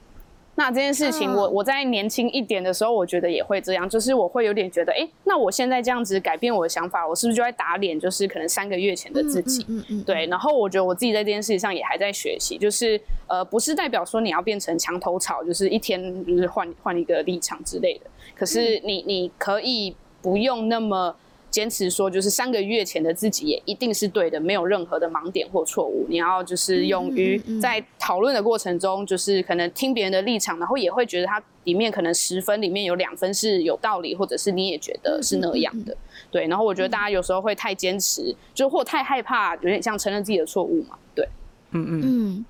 [0.63, 7.99] 那这件事情我，我我在年轻一点的时候，我觉得也会这样，就是我会有点觉得，哎，那我现在这样子改变我的想法，我是不是就在打脸？
[7.99, 10.25] 就是可能三个月前的自己，嗯嗯，嗯，嗯对。
[10.27, 18.07] 然后我觉得我自己在这件事情上也还在学习，就是呃，不是代表说你要变成墙头草，就是一天就是换换一个立场之类的。
[18.37, 21.17] 可是你你可以不用那么。
[21.53, 26.07] 坚持说，就是三个月前的自己也一定是对的，没有任何的盲点或错误。
[26.09, 35.95] 你要就是勇于在讨论的过程中，就是可能听别人的立场，然后也会觉得它里面可能十分里面有两分是有道理，或者是你也觉得是那样的。
[36.31, 40.97] 对，然后我觉得大家有时候会太坚持，就或太害怕，有点像承认自己的错误嘛。
[41.15, 41.29] 对，
[41.73, 42.45] 嗯嗯嗯，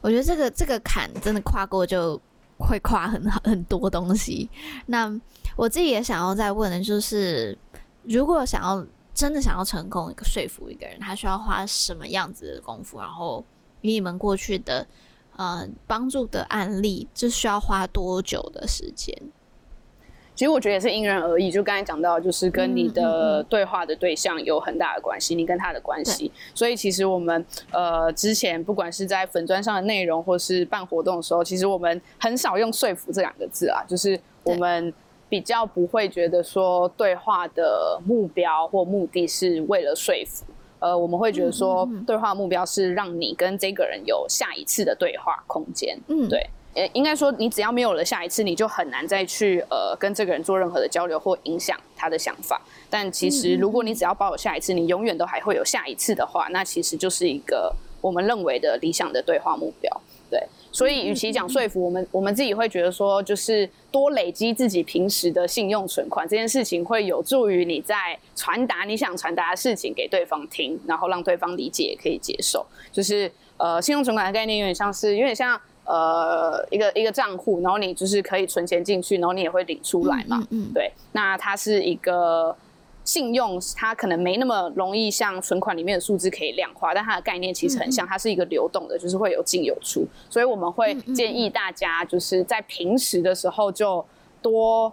[0.00, 2.20] 我觉得这个这个坎真的跨过就
[2.56, 4.48] 会跨很很多东西。
[4.86, 5.12] 那
[5.56, 7.58] 我自己也想要再问的就是。
[8.06, 8.84] 如果想要
[9.14, 12.98] 真的想要成功一个说服一个人，他需要花什么样子的功夫？
[12.98, 13.44] 然后
[13.80, 14.86] 以你们过去的
[15.36, 19.16] 呃帮助的案例，这需要花多久的时间？
[20.34, 26.32] 其实我觉得也是因人而异，就刚才讲到，就是跟你的对话的对象有很大的关系，嗯嗯嗯，你跟他的关系。
[26.52, 34.92] 所以其实我们呃之前不管是在粉砖上的内容，或是办活动的时候，其实我们很少用说服这两个字啊，就是我们
[35.34, 40.44] 比较不会觉得说对话的目标或目的是为了说服，
[40.78, 45.98] 呃，我们会觉得说对话目标是让你跟这个人有下一次的对话空间。
[46.06, 46.48] 嗯，对。
[46.76, 52.62] 呃，应该说，你只要没有了下一次，你就很难再去呃跟这个人做任何的交流或影响他的想法。
[52.88, 60.00] 但其实，如果你只要保有下一次，你永远都还会有下一次的话，那其实就是一个我们认为的理想的对话目标。
[60.30, 72.64] 对，所以与其讲说服我们，我们自己会觉得说，就是多累积自己平时的信用存款，这件事情会有助于你在传达你想传达的事情给对方听，然后让对方理解也可以接受。
[72.90, 75.60] 就是呃，信用存款的概念有点像是有点像。
[75.86, 80.38] 呃，一个一个账户，然后你就是可以存钱进去，然后你也会领出来嘛。
[80.48, 82.56] 嗯，嗯，对，那它是一个
[83.04, 90.06] 信用，它可能没那么容易像存款里面的数字可以量化，但它的概念其实很像，它是一个流动的，就是会有进有出。
[90.28, 94.04] 所以我们会建议大家就是在平时的时候就
[94.42, 94.92] 多。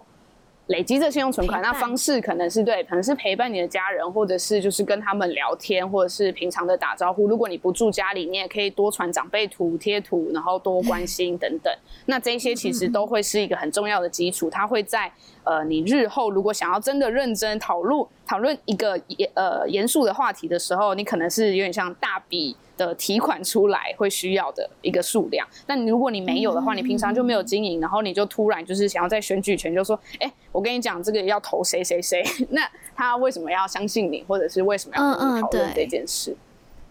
[0.68, 7.26] 累积这信用存款，那方式可能是对，可能是陪伴你的家人，或者是就是跟他们聊天，或者是平常的打招呼。
[7.26, 11.74] 如果你不住家里，你也可以多传长辈图、贴图，然后多关心等等。
[12.06, 22.56] 那这些其实都会是一个很重要的基础，它会在呃你日后如果想要真的认真讨论讨论一个严呃严肃的话题的时候，你可能是有点像大笔。
[22.76, 36.36] 的提款出来会需要的一个数量，但如果你没有的话，你平常就没有经营，然后你就突然就是想要在选举权就说，哎、欸，我跟你讲这个要投谁谁谁， 那他为什么要相信你，或者是为什么要跟你讨论这件事？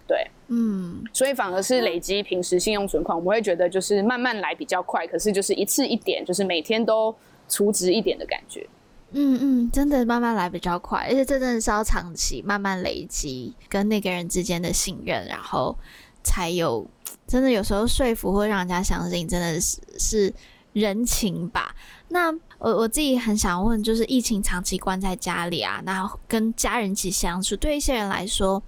[0.07, 7.15] 对，嗯，所以反而是累积平时信用存款，我们会觉得就是慢慢来比较快，可是就是一次一点，就是每天都
[7.47, 8.67] 储值一点的感觉。
[9.13, 15.77] 嗯嗯，真的慢慢来比较快，而且这真的是要长期慢慢累积跟那个人之间的信任，然后
[16.23, 16.85] 才有
[17.27, 20.33] 真的有时候说服或让人家相信，真的是是
[20.73, 21.75] 人情吧。
[22.07, 28.61] 那我我自己很想问，就是疫情长期关在家里啊，然后跟家人一起相处，对一些人来说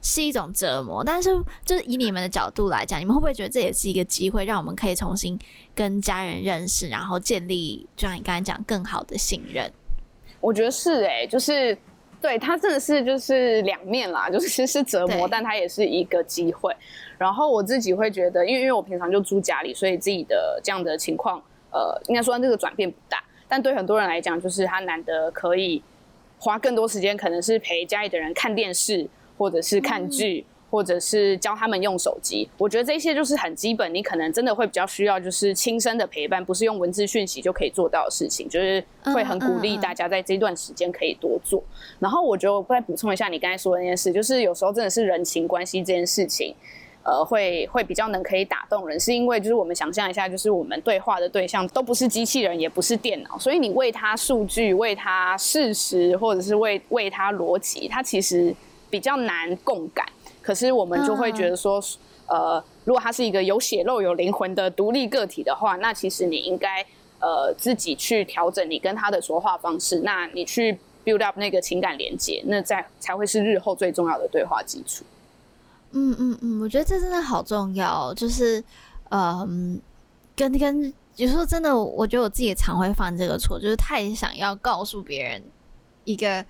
[0.00, 1.30] 是一种折磨，但是
[1.64, 5.38] 就是以你们的角度来讲，你们会不会觉得这也是一个机会，让我们可以重新
[5.74, 9.70] 跟家人认识，然后建立就像你刚才讲更好的信任？
[10.40, 11.76] 我觉得是哎、欸，就是
[12.20, 16.74] 对他真的是就是两面啦， 就是其实是折磨，但他也是一个机会。
[17.18, 21.42] 然后我自己会觉得，因为因为我平常就住家里，所以自己的这样的情况，
[21.72, 23.22] 呃，应该说这个转变不大。
[23.48, 25.82] 但对很多人来讲，就是他难得可以
[26.38, 30.44] 花更多时间，可能是陪家里的人看电视，或者是看剧。
[30.46, 41.64] 嗯或者是教他们用手机，我觉得这些就是很基本，你可能真的会比较需要，就是亲身的陪伴，不是用文字讯息就可以做到的事情，就是会很鼓励大家在这段时间可以多做。
[41.98, 46.54] 然后我就再补充一下你刚才说的那件事，就是有时候真的是人情关系这件事情，
[47.02, 58.54] 呃，会会比较能可以打动人，是因为就是我们想象一下，就是我们对话的对象都不是机器人，也不是电脑，所以你喂他数据、喂他事实，或者是喂喂他逻辑，他其实
[58.90, 60.06] 比较难共感。
[60.40, 61.78] 可是我们就会觉得说，
[62.26, 66.82] 呃，如果他是一个有血肉、有灵魂的独立个体的话，那其实你应该
[67.20, 75.04] 呃自己去调整你跟他的说话方式，那你去 build up 那个情感连接，那在才会是日后最重要的对话基础。
[75.90, 78.64] 嗯嗯嗯，我觉得这真的好重要，就是
[79.10, 79.78] 嗯，
[80.34, 85.42] 跟跟有时候真的，我觉得我自己也常会犯这个错，就是太想要告诉别人
[86.04, 86.42] 一个。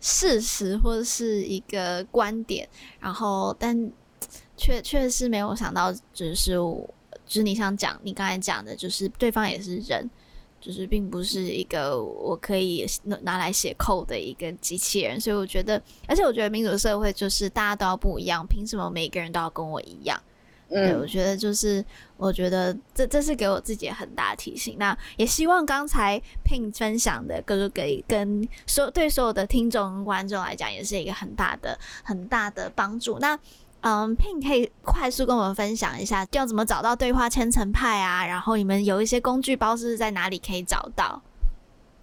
[0.00, 2.68] 事实或者是一个观点，
[3.00, 3.90] 然后但
[4.56, 6.88] 却 确实没有想到，就是我
[7.26, 10.08] 就是你想讲，你刚才讲的，就是对方也是人，
[10.60, 12.86] 就是并不是一个我可以
[13.22, 20.20] 拿来写 code 的一个机器人，所以我觉得，而且我觉得民主社会就是大家都要不一样，凭什么每个人都要跟我一样？
[20.68, 21.84] 对，我觉得就是，
[22.16, 24.76] 我觉得这这是给我自己很大的提醒。
[24.78, 33.18] 那也希望刚才 Pink 分享的，哥哥给跟所对所有的听众跟观众来讲，也是一个很大的很大的帮助。
[33.20, 33.38] 那
[33.82, 38.26] 嗯，Pink 可以快速跟我们分享一下，要怎么找到对话千层派啊？
[38.26, 41.22] 然后你们有一些工具包是在哪里可以找到？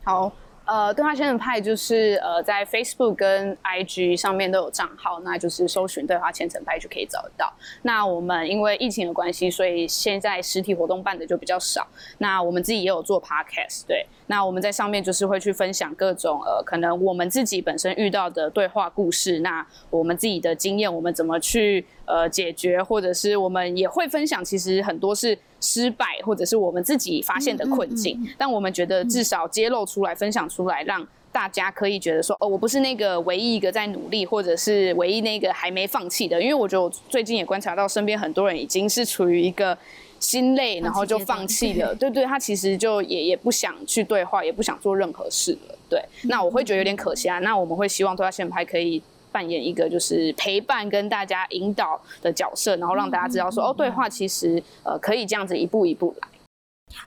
[0.05, 0.31] 好。
[0.65, 7.51] 呃，对话千层派就是呃，在 Facebook 跟 IG 上面都有账号，那就是搜寻对话千层派就可以找得到。
[7.81, 11.85] 那我们因为疫情的关系，所以现在实体活动办的就比较少。
[12.19, 14.05] 那我们自己也有做 Podcast，对。
[14.27, 28.17] 那我们在上面就是会去分享各种呃，可能我们自己本身遇到的对话故事，那我们自己的经验，我们怎么去呃解决，或者是我们也会分享，其实很多是失败，或者是我们自己发现的困境。
[28.19, 36.41] 嗯嗯嗯、但我们觉得至少揭露出来，嗯、分享出来，让大家可以觉得说，哦，我不是那个唯一一个在努力，或者是唯一那个还没放弃的。
[36.41, 39.77] 因为我觉得我最近也观察到，身边很多人已经是处于一个。
[40.19, 41.93] 心累，然后就放弃了。
[41.93, 45.75] 对对，他其实就也也不想去对话，也不想做任何事了。
[45.89, 47.39] 对，那我会觉得有点可惜啊。
[47.39, 56.27] 那我们会希望对话线拍可以扮演一个就是陪伴跟大家引导的角色，然后让大家知道说，哦，对话其实呃可以这样子一步一步来。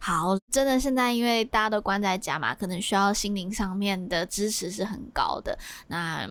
[0.00, 5.56] 好，真的现在因为大家都关在家嘛，可能需要心灵上面的支持是很高的。
[5.86, 6.28] 那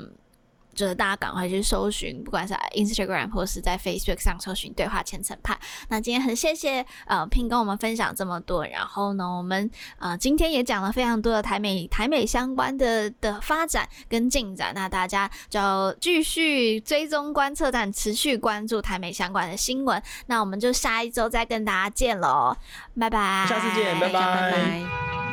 [0.76, 5.58] 就是大家赶快去搜寻，不管是 Instagram 或是在 Facebook 上搜寻“对话千层派”。
[5.90, 14.74] 那今天很谢谢呃 Pin 跟我们分享这么多，然后呢，我们呃今天也讲了非常多的台美台美相关的的发展跟进展。
[14.76, 20.02] 那大家就要继续追踪观测站，持续关注台美相关的新闻。
[20.28, 22.56] 那我们就下一周再跟大家见喽，
[23.00, 24.20] 拜拜，下次见，拜拜。
[24.20, 25.25] 拜拜。